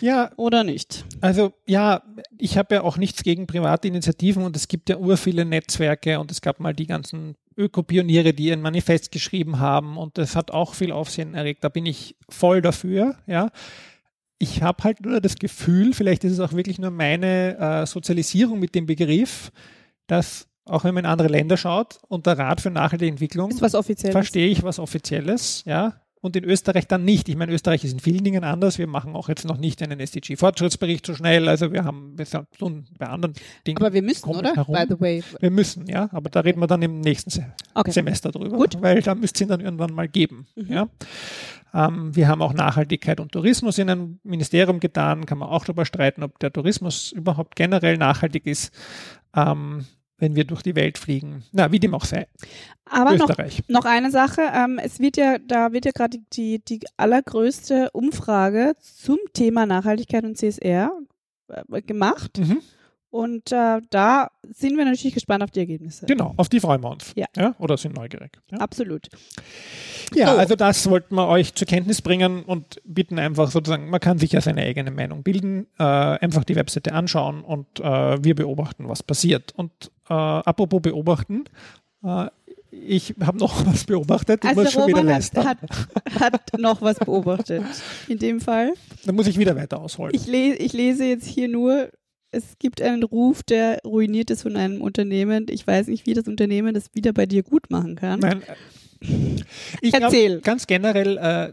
[0.00, 0.30] Ja.
[0.36, 1.04] Oder nicht?
[1.20, 2.02] Also ja,
[2.38, 6.18] ich habe ja auch nichts gegen private Initiativen und es gibt ja ur viele Netzwerke
[6.18, 10.50] und es gab mal die ganzen Ökopioniere, die ein Manifest geschrieben haben und das hat
[10.50, 11.62] auch viel Aufsehen erregt.
[11.64, 13.50] Da bin ich voll dafür, ja
[14.38, 18.58] ich habe halt nur das Gefühl, vielleicht ist es auch wirklich nur meine äh, Sozialisierung
[18.58, 19.50] mit dem Begriff,
[20.06, 23.50] dass auch wenn man in andere Länder schaut und der Rat für nachhaltige Entwicklung,
[24.12, 27.28] verstehe ich was Offizielles, ja und in Österreich dann nicht.
[27.28, 28.78] Ich meine, Österreich ist in vielen Dingen anders.
[28.78, 31.48] Wir machen auch jetzt noch nicht einen SDG-Fortschrittsbericht so schnell.
[31.48, 32.26] Also wir haben wir
[32.58, 33.34] tun bei anderen
[33.66, 33.78] Dingen.
[33.78, 34.54] Aber wir müssen, oder?
[34.54, 34.74] Herum.
[34.74, 35.22] By the way.
[35.40, 36.08] Wir müssen, ja.
[36.12, 37.90] Aber da reden wir dann im nächsten Se okay.
[37.90, 38.56] Semester drüber.
[38.56, 38.80] Gut.
[38.80, 40.46] Weil da müsste es ihn dann irgendwann mal geben.
[40.56, 40.72] Mhm.
[40.72, 40.88] Ja.
[41.74, 45.26] Ähm, wir haben auch Nachhaltigkeit und Tourismus in einem Ministerium getan.
[45.26, 48.72] Kann man auch darüber streiten, ob der Tourismus überhaupt generell nachhaltig ist.
[49.36, 49.86] Ähm,
[50.18, 51.44] wenn wir durch die Welt fliegen.
[51.52, 52.26] Na, wie dem auch sei.
[52.84, 53.62] Aber Österreich.
[53.68, 54.42] Noch, noch eine Sache.
[54.52, 60.24] Ähm, es wird ja, da wird ja gerade die, die allergrößte Umfrage zum Thema Nachhaltigkeit
[60.24, 60.90] und CSR
[61.48, 62.38] äh, gemacht.
[62.38, 62.60] Mhm.
[63.10, 66.04] Und äh, da sind wir natürlich gespannt auf die Ergebnisse.
[66.04, 67.12] Genau, auf die freuen wir uns.
[67.16, 67.24] Ja.
[67.36, 68.38] ja oder sind neugierig.
[68.50, 68.58] Ja?
[68.58, 69.08] Absolut.
[70.14, 70.38] Ja, so.
[70.38, 74.32] also das wollten wir euch zur Kenntnis bringen und bitten einfach sozusagen, man kann sich
[74.32, 79.02] ja seine eigene Meinung bilden, äh, einfach die Webseite anschauen und äh, wir beobachten, was
[79.02, 79.52] passiert.
[79.56, 81.44] Und äh, apropos beobachten,
[82.04, 82.26] äh,
[82.70, 84.44] ich habe noch was beobachtet.
[84.44, 85.44] Du also musst schon wieder leisten.
[85.44, 85.58] Hat,
[86.20, 87.64] hat, noch was beobachtet.
[88.08, 88.72] In dem Fall.
[89.04, 90.14] Dann muss ich wieder weiter ausholen.
[90.14, 91.90] Ich, le ich lese jetzt hier nur
[92.30, 95.46] es gibt einen Ruf, der ruiniert ist von einem Unternehmen.
[95.48, 98.20] Ich weiß nicht, wie das Unternehmen das wieder bei dir gut machen kann.
[98.20, 98.42] Nein,
[99.80, 100.32] ich Erzähl.
[100.32, 101.52] Glaub, ganz generell äh,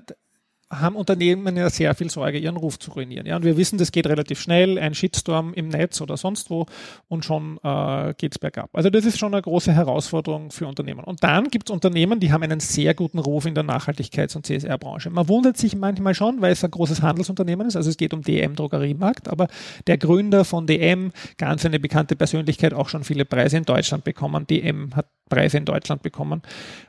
[0.72, 3.28] haben Unternehmen ja sehr viel Sorge, ihren Ruf zu ruinieren.
[3.28, 6.66] Ja, und wir wissen, das geht relativ schnell, ein Shitstorm im Netz oder sonst wo
[7.08, 8.70] und schon äh, geht es bergab.
[8.74, 11.04] Also das ist schon eine große Herausforderung für Unternehmen.
[11.04, 14.46] Und dann gibt es Unternehmen, die haben einen sehr guten Ruf in der Nachhaltigkeits- und
[14.46, 15.12] CSR-Branche.
[15.12, 18.24] Man wundert sich manchmal schon, weil es ein großes Handelsunternehmen ist, also es geht um
[18.24, 19.48] DM Drogeriemarkt, aber
[19.86, 24.48] der Gründer von DM, ganz eine bekannte Persönlichkeit, auch schon viele Preise in Deutschland bekommen.
[24.48, 26.42] DM hat Preise in Deutschland bekommen.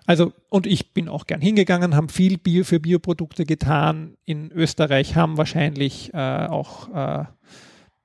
[0.05, 4.17] Also, und ich bin auch gern hingegangen, haben viel Bio für Bioprodukte getan.
[4.25, 7.25] In Österreich haben wahrscheinlich äh, auch äh,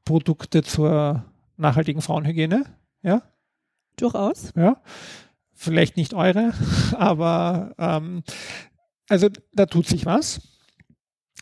[0.05, 1.25] Produkte zur
[1.57, 2.65] nachhaltigen Frauenhygiene.
[3.03, 3.23] Ja?
[3.97, 4.53] Durchaus.
[4.55, 4.81] Ja.
[5.53, 6.53] Vielleicht nicht eure,
[6.97, 8.23] aber ähm,
[9.09, 10.41] also da tut sich was.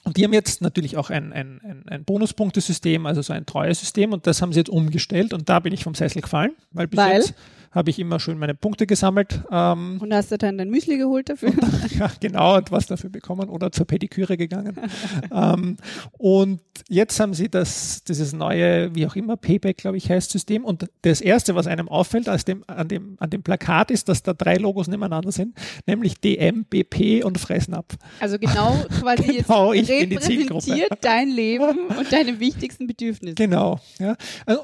[0.03, 4.13] Und die haben jetzt natürlich auch ein, ein, ein, ein Bonuspunktesystem, also so ein Treuesystem,
[4.13, 5.33] und das haben sie jetzt umgestellt.
[5.33, 7.17] Und da bin ich vom Sessel gefallen, weil bis Weil?
[7.17, 7.35] jetzt
[7.71, 9.43] habe ich immer schön meine Punkte gesammelt.
[9.51, 11.51] Ähm, Und hast du dann dein Müsli geholt dafür?
[11.99, 14.75] ja, genau, und was dafür bekommen oder zur Pediküre gegangen.
[15.31, 15.77] ähm,
[16.17, 20.65] und jetzt haben sie das, dieses neue, wie auch immer, Payback, glaube ich, heißt System.
[20.65, 24.33] Und das erste, was einem auffällt dem, an, dem, an dem Plakat ist, dass da
[24.33, 25.55] drei Logos nebeneinander sind,
[25.85, 27.97] nämlich DM, BP und Fressnapf.
[28.19, 33.35] Also genau quasi Genau, jetzt repräsentiert dein Leben und deine wichtigsten Bedürfnisse.
[33.35, 34.15] Genau, ja.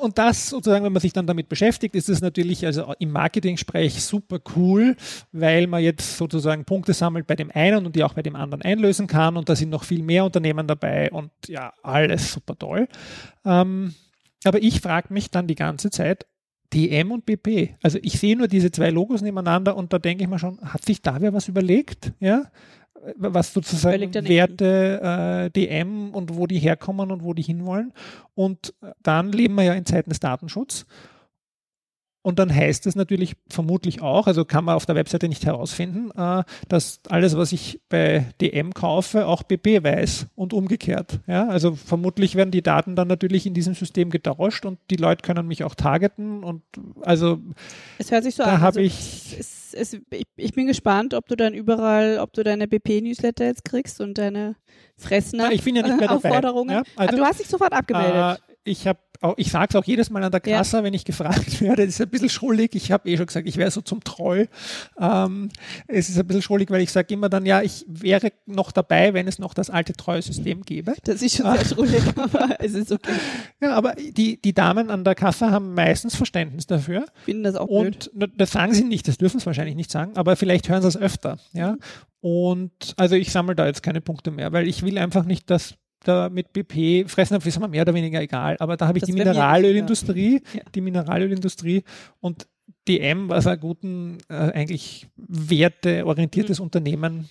[0.02, 4.04] Und das sozusagen, wenn man sich dann damit beschäftigt, ist es natürlich also im Marketing-Sprech
[4.04, 4.96] super cool,
[5.32, 8.62] weil man jetzt sozusagen Punkte sammelt bei dem einen und die auch bei dem anderen
[8.62, 12.88] einlösen kann und da sind noch viel mehr Unternehmen dabei und ja, alles super toll.
[13.44, 13.94] Ähm,
[14.44, 16.26] aber ich frage mich dann die ganze Zeit,
[16.74, 17.76] DM und BP.
[17.82, 20.84] Also ich sehe nur diese zwei Logos nebeneinander und da denke ich mir schon, hat
[20.86, 22.14] sich da wer was überlegt?
[22.20, 22.44] Ja?
[23.18, 24.14] Was sozusagen.
[24.14, 27.94] Werte äh, DM und wo die herkommen und wo die hinwollen.
[28.34, 28.74] Und
[29.04, 30.86] dann leben wir ja in Zeiten des Datenschutzes.
[32.26, 36.10] Und dann heißt es natürlich vermutlich auch, also kann man auf der Webseite nicht herausfinden,
[36.18, 41.20] äh, dass alles, was ich bei DM kaufe, auch BP weiß und umgekehrt.
[41.28, 45.22] Ja, also vermutlich werden die Daten dann natürlich in diesem System getauscht und die Leute
[45.22, 46.64] können mich auch targeten und
[47.02, 47.38] also
[48.00, 48.64] Es hört sich so Da an.
[48.64, 52.68] also ich- Es, es, ich, ich bin gespannt, ob du dann überall, ob du deine
[52.68, 54.56] BP-Newsletter jetzt kriegst und deine
[54.98, 56.30] Fressner Ja, ich bin ja nicht mehr dabei.
[56.30, 56.70] Aufforderungen.
[56.72, 58.42] Ja, also- Aber du hast dich sofort abgemeldet.
[58.66, 59.00] Ich habe
[59.38, 60.58] ich sage es auch jedes Mal an der Ja.
[60.58, 61.86] Kasse, wenn ich gefragt werde.
[61.86, 62.76] Das ist ein bisschen schrullig.
[62.76, 64.46] Ich habe eh schon gesagt, ich wäre so zum Treu.
[65.00, 65.50] Ähm,
[65.88, 69.14] es ist ein bisschen schrullig, weil ich sage immer dann, ja, ich wäre noch dabei,
[69.14, 70.94] wenn es noch das alte Treue-System gäbe.
[71.06, 73.14] das ist schon sehr schrullig, aber es ist okay.
[73.62, 77.06] Ja, aber die, die Damen an der Kasse haben meistens Verständnis dafür.
[77.20, 78.10] Ich finde das auch blöd.
[78.14, 80.90] Und das sagen sie nicht, das dürfen sie wahrscheinlich nicht sagen, aber vielleicht hören sie
[80.90, 81.38] es öfter.
[81.54, 81.78] Ja?
[82.20, 85.76] Und also ich sammle da jetzt keine Punkte mehr, weil ich will einfach nicht, dass
[86.08, 89.08] da mit BP, Fressnapf ist mir mehr oder weniger egal, aber da habe ich Das
[89.10, 90.62] die Mineralölindustrie, Ja.
[90.74, 91.84] die Mineralölindustrie
[92.22, 92.48] und
[92.88, 96.64] DM, was ein guten, äh, eigentlich werteorientiertes Mhm.
[96.66, 97.30] Unternehmen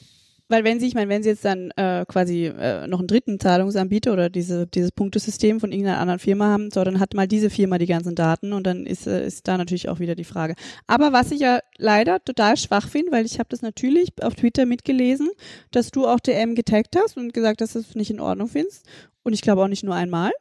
[0.49, 3.41] Weil wenn sie, ich meine, wenn sie jetzt dann äh, quasi äh, noch einen dritten
[3.41, 7.49] Zahlungsanbieter oder diese, dieses Punktesystem von irgendeiner anderen Firma haben, so, dann hat mal diese
[7.49, 10.55] Firma die ganzen Daten und dann ist, äh, ist da natürlich auch wieder die Frage.
[10.87, 14.67] Aber was ich ja leider total schwach finde, weil ich habe das natürlich auf Twitter
[14.67, 15.31] mitgelesen,
[15.71, 18.49] dass du auch DM getaggt hast und gesagt hast, dass du es nicht in Ordnung
[18.49, 18.85] findest.
[19.23, 20.33] Und ich glaube auch nicht nur einmal.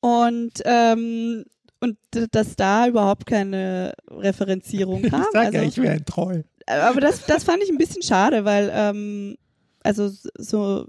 [0.00, 1.44] Und ähm,
[1.80, 1.96] und
[2.32, 5.22] dass da überhaupt keine Referenzierung kam.
[5.22, 6.44] Ich sage also, ja, ich wäre ein Troll.
[6.66, 9.36] aber das, das fand ich ein bisschen schade, weil ähm,
[9.82, 10.08] also
[10.38, 10.86] so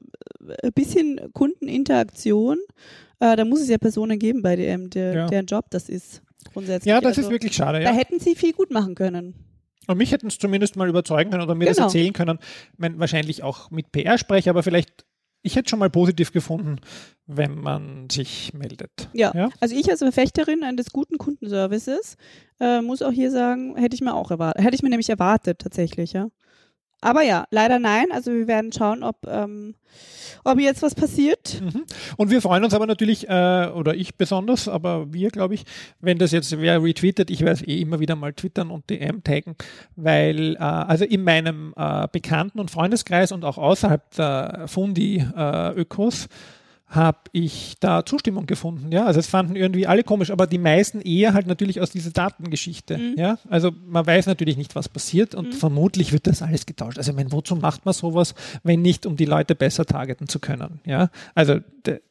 [0.63, 2.57] ein bisschen Kundeninteraktion,
[3.19, 5.27] äh, da muss es ja Personen geben bei DM, der, Ja.
[5.27, 6.21] deren Job das ist.
[6.53, 6.89] Grundsätzlich.
[6.89, 7.79] Ja, das also, ist wirklich schade.
[7.79, 7.95] Da Ja.
[7.95, 9.33] hätten sie viel gut machen können.
[9.87, 11.87] Und mich hätten es zumindest mal überzeugen können oder mir das Genau.
[11.87, 12.37] erzählen können.
[12.73, 15.05] Ich meine, wahrscheinlich auch mit PR spreche, aber vielleicht,
[15.41, 16.77] ich hätte schon mal positiv gefunden,
[17.25, 19.09] wenn man sich meldet.
[19.13, 19.31] Ja.
[19.35, 19.49] Ja?
[19.59, 22.17] Also ich als Verfechterin eines guten Kundenservices
[22.59, 25.59] äh, muss auch hier sagen, hätte ich mir auch erwartet, hätte ich mir nämlich erwartet
[25.59, 26.29] tatsächlich, ja.
[27.01, 28.07] Aber ja, leider nein.
[28.11, 29.75] Also wir werden schauen, ob, ähm,
[30.43, 31.61] ob jetzt was passiert.
[31.61, 31.85] Mhm.
[32.17, 35.63] Und wir freuen uns aber natürlich, äh, oder ich besonders, aber wir, glaube ich,
[36.01, 39.55] wenn das jetzt wer retweetet, ich werde eh immer wieder mal twittern und DM taggen,
[39.95, 46.27] weil äh, also in meinem äh, Bekannten- und Freundeskreis und auch außerhalb der Fundi-Ökos
[46.89, 48.91] habe ich da Zustimmung gefunden.
[48.91, 52.09] Ja, also es fanden irgendwie alle komisch, aber die meisten eher halt natürlich aus dieser
[52.09, 52.97] Datengeschichte.
[52.97, 53.13] Mhm.
[53.15, 56.97] Ja, also man weiß natürlich nicht, was passiert und vermutlich wird das alles getauscht.
[56.97, 58.33] Also ich meine, wozu macht man sowas,
[58.63, 60.79] wenn nicht, um die Leute besser targeten zu können?
[60.85, 61.59] Ja, also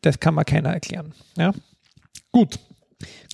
[0.01, 1.12] das kann man keiner erklären.
[1.37, 1.53] Ja,
[2.31, 2.59] gut.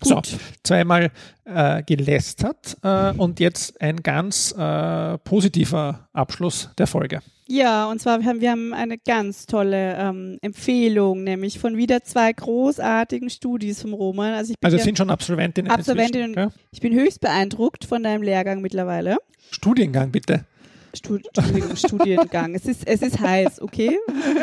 [0.03, 0.36] So, Gut.
[0.62, 1.11] zweimal
[1.45, 7.22] äh, gelästert äh, und jetzt ein ganz äh, positiver Abschluss der Folge.
[7.47, 12.32] Ja, und zwar haben wir haben eine ganz tolle ähm, Empfehlung, nämlich von wieder zwei
[12.32, 14.32] großartigen Studis vom Roman.
[14.32, 15.70] Also ich bin Also ja sind schon Absolventinnen.
[15.70, 19.18] Absolventin inzwischen, und ich bin höchst beeindruckt von deinem Lehrgang mittlerweile.
[19.51, 20.47] Studiengang bitte.
[21.74, 22.55] Studiengang.
[22.55, 23.99] Es ist, es ist heiß, okay?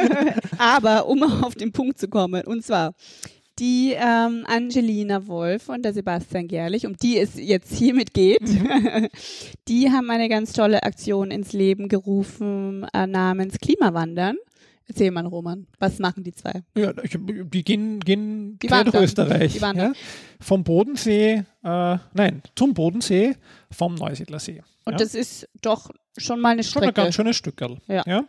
[0.57, 2.93] Aber um auf den Punkt zu kommen, und zwar
[3.61, 8.41] die ähm, Angelina Wolf und der Sebastian Gerlich, um die es jetzt hiermit geht,
[9.67, 14.35] die haben eine ganz tolle Aktion ins Leben gerufen äh, namens Klimawandern.
[14.87, 16.63] Erzähl mal, Roman, was machen die zwei?
[16.75, 18.95] Ja, die gehen, gehen Die quer durch.
[19.03, 19.53] Österreich.
[19.53, 19.59] Die.
[19.59, 19.93] Ja?
[20.39, 23.35] Vom Bodensee, äh, nein, zum Bodensee,
[23.69, 24.63] vom Neusiedlersee.
[24.85, 24.97] Und ja?
[24.97, 27.03] das ist doch schon mal eine schon ein Strecke.
[27.03, 27.77] ganz schönes Stückerl.
[27.87, 28.25] Ja.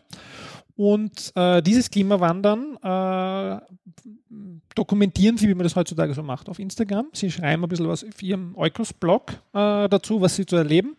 [0.77, 3.61] Und äh, dieses Klimawandern äh,
[4.75, 7.09] dokumentieren sie, wie man das heutzutage so macht, auf Instagram.
[7.13, 10.97] Sie schreiben ein bisschen was auf ihrem Eukos-Blog äh, dazu, was sie zu erleben.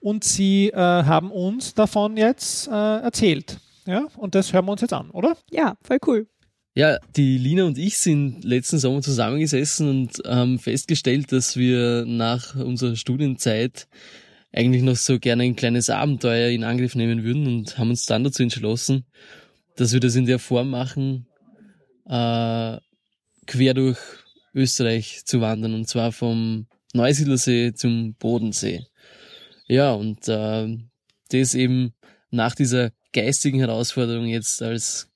[0.00, 3.58] Und sie äh, haben uns davon jetzt äh, erzählt.
[3.86, 5.36] Ja, und das hören wir uns jetzt an, oder?
[5.50, 6.26] Ja, voll cool.
[6.74, 12.54] Ja, die Lina und ich sind letzten Sommer zusammengesessen und haben festgestellt, dass wir nach
[12.54, 13.88] unserer Studienzeit
[14.56, 18.24] eigentlich noch so gerne ein kleines Abenteuer in Angriff nehmen würden und haben uns dann
[18.24, 19.04] dazu entschlossen,
[19.76, 21.26] dass wir das in der Form machen,
[22.06, 22.78] äh,
[23.46, 23.98] quer durch
[24.54, 28.86] Österreich zu wandern und zwar vom Neusiedlersee zum Bodensee.
[29.68, 30.78] Ja, und äh,
[31.30, 31.92] das eben
[32.30, 35.10] nach dieser geistigen Herausforderung jetzt als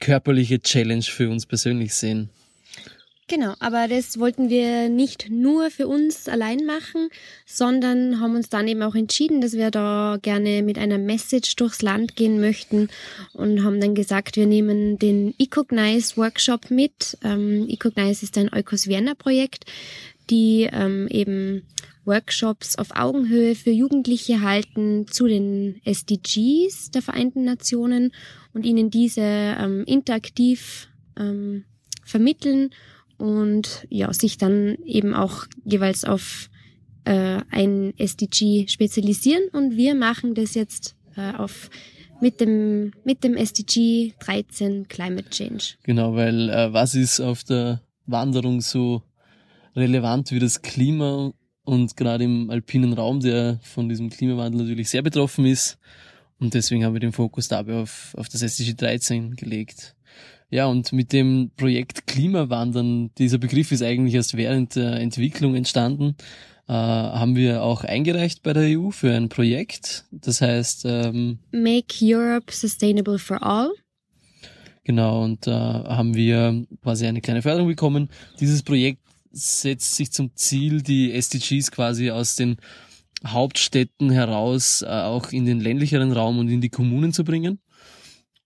[0.00, 2.30] körperliche Challenge für uns persönlich sehen.
[3.30, 7.10] Genau, aber das wollten wir nicht nur für uns allein machen,
[7.44, 11.82] sondern haben uns dann eben auch entschieden, dass wir da gerne mit einer Message durchs
[11.82, 12.88] Land gehen möchten
[13.34, 17.18] und haben dann gesagt, wir nehmen den Ecognize Workshop mit.
[17.22, 19.66] Ähm, Ecognize ist ein Eukos Vienna Projekt,
[20.30, 21.66] die ähm, eben
[22.06, 28.14] Workshops auf Augenhöhe für Jugendliche halten zu den SDGs der Vereinten Nationen
[28.54, 31.64] und ihnen diese ähm, interaktiv ähm,
[32.06, 32.70] vermitteln
[33.18, 36.48] und ja, sich dann eben auch jeweils auf
[37.04, 41.70] äh, ein SDG spezialisieren und wir machen das jetzt äh, auf
[42.20, 45.74] mit dem mit dem SDG 13 Climate Change.
[45.82, 49.02] Genau, weil äh, was ist auf der Wanderung so
[49.76, 51.32] relevant wie das Klima
[51.64, 55.78] und gerade im alpinen Raum, der von diesem Klimawandel natürlich sehr betroffen ist.
[56.38, 59.94] Und deswegen haben wir den Fokus dabei auf, auf das SDG 13 gelegt.
[60.50, 66.16] Ja, und mit dem Projekt Klimawandern, dieser Begriff ist eigentlich erst während der Entwicklung entstanden,
[66.68, 70.04] äh, haben wir auch eingereicht bei der EU für ein Projekt.
[70.10, 73.70] Das heißt, ähm, Make Europe Sustainable for All.
[74.84, 78.08] Genau, und da haben wir quasi eine kleine Förderung bekommen.
[78.40, 79.02] Dieses Projekt
[79.32, 82.56] setzt sich zum Ziel, die SDGs quasi aus den
[83.26, 87.60] Hauptstädten heraus äh, auch in den ländlicheren Raum und in die Kommunen zu bringen.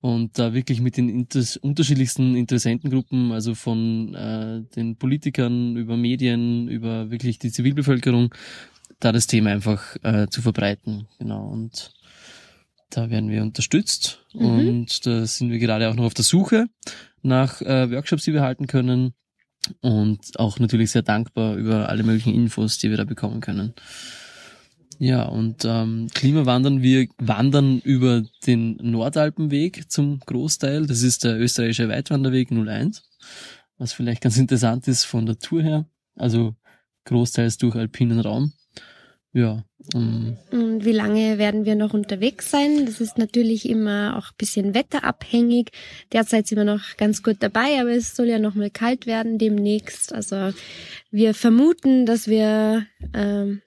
[0.02, 6.68] Und da wirklich mit den inter unterschiedlichsten Interessentengruppen, also von äh, den Politikern über Medien,
[6.68, 8.34] über wirklich die Zivilbevölkerung,
[8.98, 11.06] da das Thema einfach äh, zu verbreiten.
[11.20, 11.46] Genau.
[11.48, 11.92] Und
[12.90, 14.68] da werden wir unterstützt Mhm.
[14.68, 16.66] und da sind wir gerade auch noch auf der Suche
[17.22, 19.12] nach äh, Workshops, die wir halten können
[19.80, 23.74] und auch natürlich sehr dankbar über alle möglichen Infos, die wir da bekommen können.
[25.02, 30.86] Ja, und ähm, Klimawandern, wir wandern über den Nordalpenweg zum Großteil.
[30.86, 33.02] Das ist der österreichische Weitwanderweg 01,
[33.78, 35.86] was vielleicht ganz interessant ist von der Tour her.
[36.14, 36.54] Also
[37.06, 38.52] großteils durch alpinen Raum.
[39.32, 42.86] Ja, ähm, Und wie lange werden wir noch unterwegs sein?
[42.86, 45.72] Das ist natürlich immer auch ein bisschen wetterabhängig.
[46.12, 49.38] Derzeit sind wir noch ganz gut dabei, aber es soll ja noch mal kalt werden
[49.38, 50.14] demnächst.
[50.14, 50.52] Also
[51.10, 53.62] wir vermuten, dass wir ähm,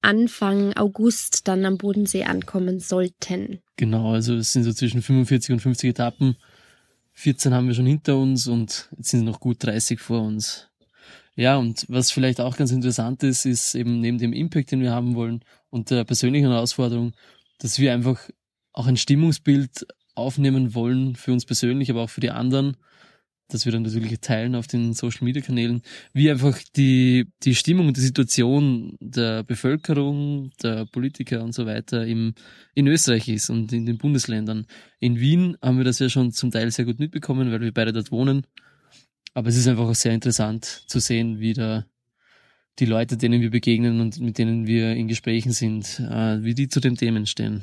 [0.00, 3.60] Anfang August dann am Bodensee ankommen sollten.
[3.76, 6.36] Genau, also es sind so zwischen 45 und 50 Etappen.
[7.14, 10.68] 14 haben wir schon hinter uns und jetzt sind noch gut 30 vor uns.
[11.34, 14.92] Ja, und was vielleicht auch ganz interessant ist, ist eben neben dem Impact, den wir
[14.92, 17.12] haben wollen und der persönlichen Herausforderung,
[17.58, 18.28] dass wir einfach
[18.72, 22.76] auch ein Stimmungsbild aufnehmen wollen für uns persönlich, aber auch für die anderen,
[23.48, 25.82] dass wir dann natürlich teilen auf den Social Media Kanälen,
[26.12, 32.06] wie einfach die, die Stimmung und die Situation der Bevölkerung, der Politiker und so weiter
[32.06, 32.34] im,
[32.74, 34.66] in Österreich ist und in den Bundesländern.
[35.00, 37.92] In Wien haben wir das ja schon zum Teil sehr gut mitbekommen, weil wir beide
[37.92, 38.46] dort wohnen.
[39.34, 41.86] Aber es ist einfach auch sehr interessant zu sehen, wie da
[42.78, 46.68] die Leute, denen wir begegnen und mit denen wir in Gesprächen sind, äh, wie die
[46.68, 47.62] zu den Themen stehen.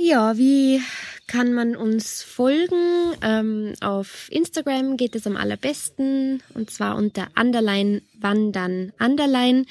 [0.00, 0.80] Ja, wie
[1.26, 3.14] kann man uns folgen?
[3.22, 9.66] Ähm, auf Instagram geht es am allerbesten und zwar unter Underline Wandern Underline.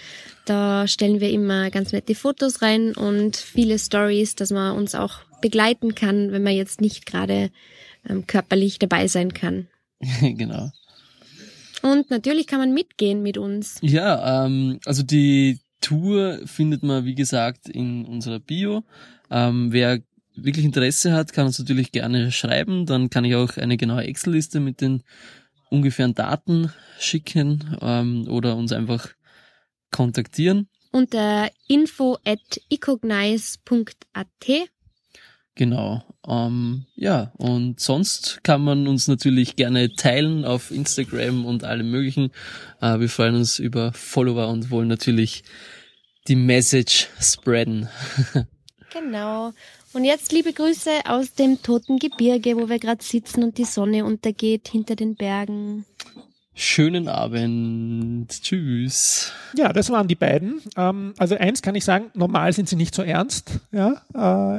[0.45, 5.19] Da stellen wir immer ganz nette Fotos rein und viele Stories, dass man uns auch
[5.41, 7.49] begleiten kann, wenn man jetzt nicht gerade
[8.07, 9.67] ähm, körperlich dabei sein kann.
[10.21, 10.71] genau.
[11.81, 13.79] Und natürlich kann man mitgehen mit uns.
[13.81, 18.83] Ja, ähm, also die Tour findet man, wie gesagt, in unserer Bio.
[19.31, 19.99] Ähm, wer
[20.43, 22.85] wirklich Interesse hat, kann uns natürlich gerne schreiben.
[22.85, 25.03] Dann kann ich auch eine genaue Excel-Liste mit den
[25.69, 29.09] ungefähren Daten schicken ähm, oder uns einfach
[29.91, 30.67] kontaktieren.
[30.91, 34.69] Unter info at ecognize.at
[35.59, 36.01] Genau.
[36.25, 42.31] Ähm, ja, und sonst kann man uns natürlich gerne teilen auf Instagram und allem möglichen.
[42.81, 45.43] Äh, wir freuen uns über Follower und wollen natürlich
[46.29, 47.89] die Message spreaden.
[48.93, 49.51] genau.
[49.91, 54.05] Und jetzt liebe Grüße aus dem toten Gebirge, wo wir gerade sitzen und die Sonne
[54.05, 55.85] untergeht hinter den Bergen.
[56.53, 58.29] Schönen Abend.
[58.29, 59.31] Tschüss.
[59.55, 60.61] Ja, das waren die beiden.
[60.75, 63.61] Ähm, also eins kann ich sagen, normal sind sie nicht so ernst.
[63.71, 64.01] Ja,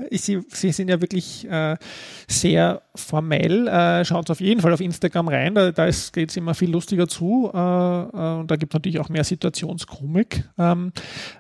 [0.03, 1.77] äh, sie, sie sind ja wirklich äh,
[2.27, 3.69] sehr formell.
[3.69, 7.09] Äh, schaut auf jeden Fall auf Instagram rein, da, da geht es immer viel lustiger
[7.09, 7.51] zu.
[7.53, 10.45] Äh, äh, und da gibt es natürlich auch mehr Situationskomik.
[10.59, 10.93] Ähm,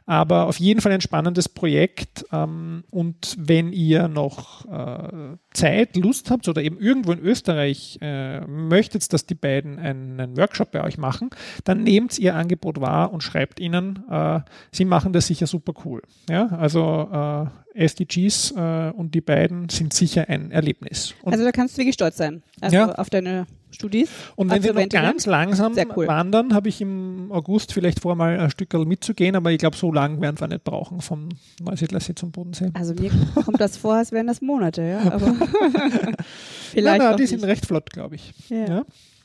[0.06, 2.24] aber auf jeden Fall ein spannendes Projekt.
[2.32, 7.98] Ähm, und wenn ihr noch äh, Zeit, Lust habt oder eben irgendwo in Österreich
[8.46, 11.30] möchtet, dass die beiden einen Workshop bei euch machen,
[11.64, 14.40] dann nehmt ihr Angebot wahr und schreibt ihnen, äh,
[14.72, 16.02] sie machen das sicher super cool.
[16.28, 21.14] Ja, also äh, SDGs äh, und die beiden sind sicher ein Erlebnis.
[21.22, 22.92] Und also da kannst du wirklich stolz sein also ja.
[22.92, 24.08] auf deine Studis.
[24.36, 26.06] Und wenn wir noch ganz langsam cool.
[26.06, 29.92] wandern, habe ich im August vielleicht vor, mal ein Stück mitzugehen, aber ich glaube, so
[29.92, 31.28] lange werden wir nicht brauchen vom
[31.60, 32.70] Neusiedlersee zum Bodensee.
[32.74, 33.10] Also mir
[33.44, 35.00] kommt das vor, als wären das Monate, ja.
[35.12, 35.34] Aber
[36.70, 36.98] vielleicht.
[36.98, 38.32] Na, na, die sind recht flott, glaube ich.
[38.48, 38.66] Ja.
[38.66, 38.84] ja.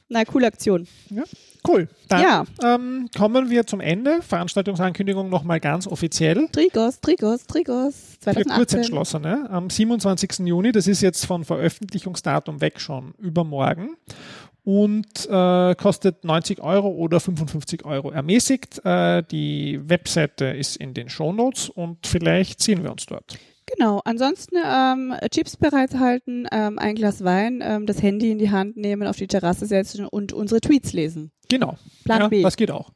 [0.10, 0.88] Na, coole Aktion.
[1.10, 1.24] Ja,
[1.68, 1.88] cool.
[2.07, 2.45] Dann ja.
[2.63, 4.22] ähm, kommen wir zum Ende.
[4.22, 6.47] Veranstaltungsankündigung nochmal ganz offiziell.
[6.51, 8.20] Trigos, Trigos, Trigos.
[8.20, 8.43] 2018.
[8.43, 9.49] Für Kurzentschlossene.
[9.49, 10.39] Am 27.
[10.45, 13.95] Juni, das ist jetzt von Veröffentlichungsdatum weg schon übermorgen
[14.66, 18.84] und äh, kostet 90 Euro oder 55 Euro ermäßigt.
[18.84, 23.38] Äh, die Webseite ist in den Shownotes und vielleicht sehen wir uns dort.
[23.68, 28.78] Genau, ansonsten ähm, Chips bereithalten, ähm, ein Glas Wein, ähm, das Handy in die Hand
[28.78, 31.32] nehmen, auf die Terrasse setzen und unsere Tweets lesen.
[31.49, 31.78] Genau.
[32.03, 32.43] Plan ja, B.
[32.43, 32.91] Das geht auch.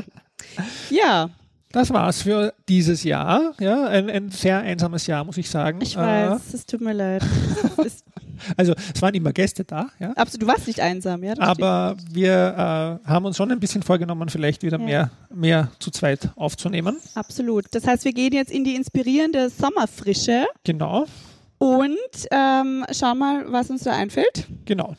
[0.90, 1.30] ja.
[1.70, 3.52] Das war's für dieses Jahr.
[3.60, 5.80] Ja, ein, ein sehr einsames Jahr, muss ich sagen.
[5.82, 7.22] Ich weiß, äh, es tut mir leid.
[8.56, 9.88] Also es waren immer Gäste da.
[9.98, 10.12] Ja?
[10.12, 11.34] Absolut, du warst nicht einsam, ja.
[11.38, 12.14] Aber stimmt.
[12.14, 14.84] wir äh, haben uns schon ein bisschen vorgenommen, vielleicht wieder ja.
[14.84, 16.96] mehr, mehr zu zweit aufzunehmen.
[17.14, 17.66] Absolut.
[17.72, 20.46] Das heißt, wir gehen jetzt in die inspirierende Sommerfrische.
[20.64, 21.06] Genau.
[21.58, 21.96] Und
[22.30, 24.46] ähm, schauen mal, was uns da einfällt.
[24.66, 24.94] Genau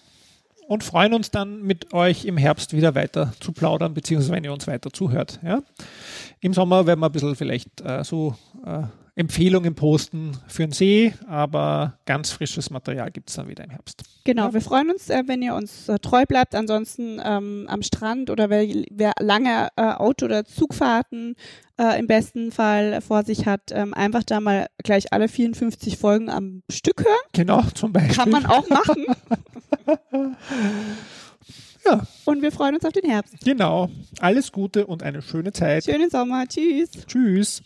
[0.67, 4.53] und freuen uns dann mit euch im Herbst wieder weiter zu plaudern, beziehungsweise wenn ihr
[4.53, 5.39] uns weiter zuhört.
[5.43, 5.61] Ja.
[6.41, 8.35] Im Sommer werden wir ein bisschen vielleicht äh, so
[8.65, 8.83] äh,
[9.17, 14.03] Empfehlungen posten für den See, aber ganz frisches Material gibt es dann wieder im Herbst.
[14.25, 16.53] Genau, wir freuen uns, äh, wenn ihr uns äh, treu bleibt.
[16.53, 21.35] Ansonsten ähm, am Strand oder wer, wer lange äh, Auto- oder Zugfahrten
[21.79, 26.29] äh, im besten Fall vor sich hat, ähm, einfach da mal gleich alle 54 Folgen
[26.29, 27.17] am Stück hören.
[27.31, 28.15] Genau, zum Beispiel.
[28.15, 29.03] Kann man auch machen.
[31.85, 32.05] ja.
[32.25, 33.33] Und wir freuen uns auf den Herbst.
[33.43, 33.89] Genau.
[34.19, 35.85] Alles Gute und eine schöne Zeit.
[35.85, 36.45] Schönen Sommer.
[36.47, 36.91] Tschüss.
[37.07, 37.63] Tschüss.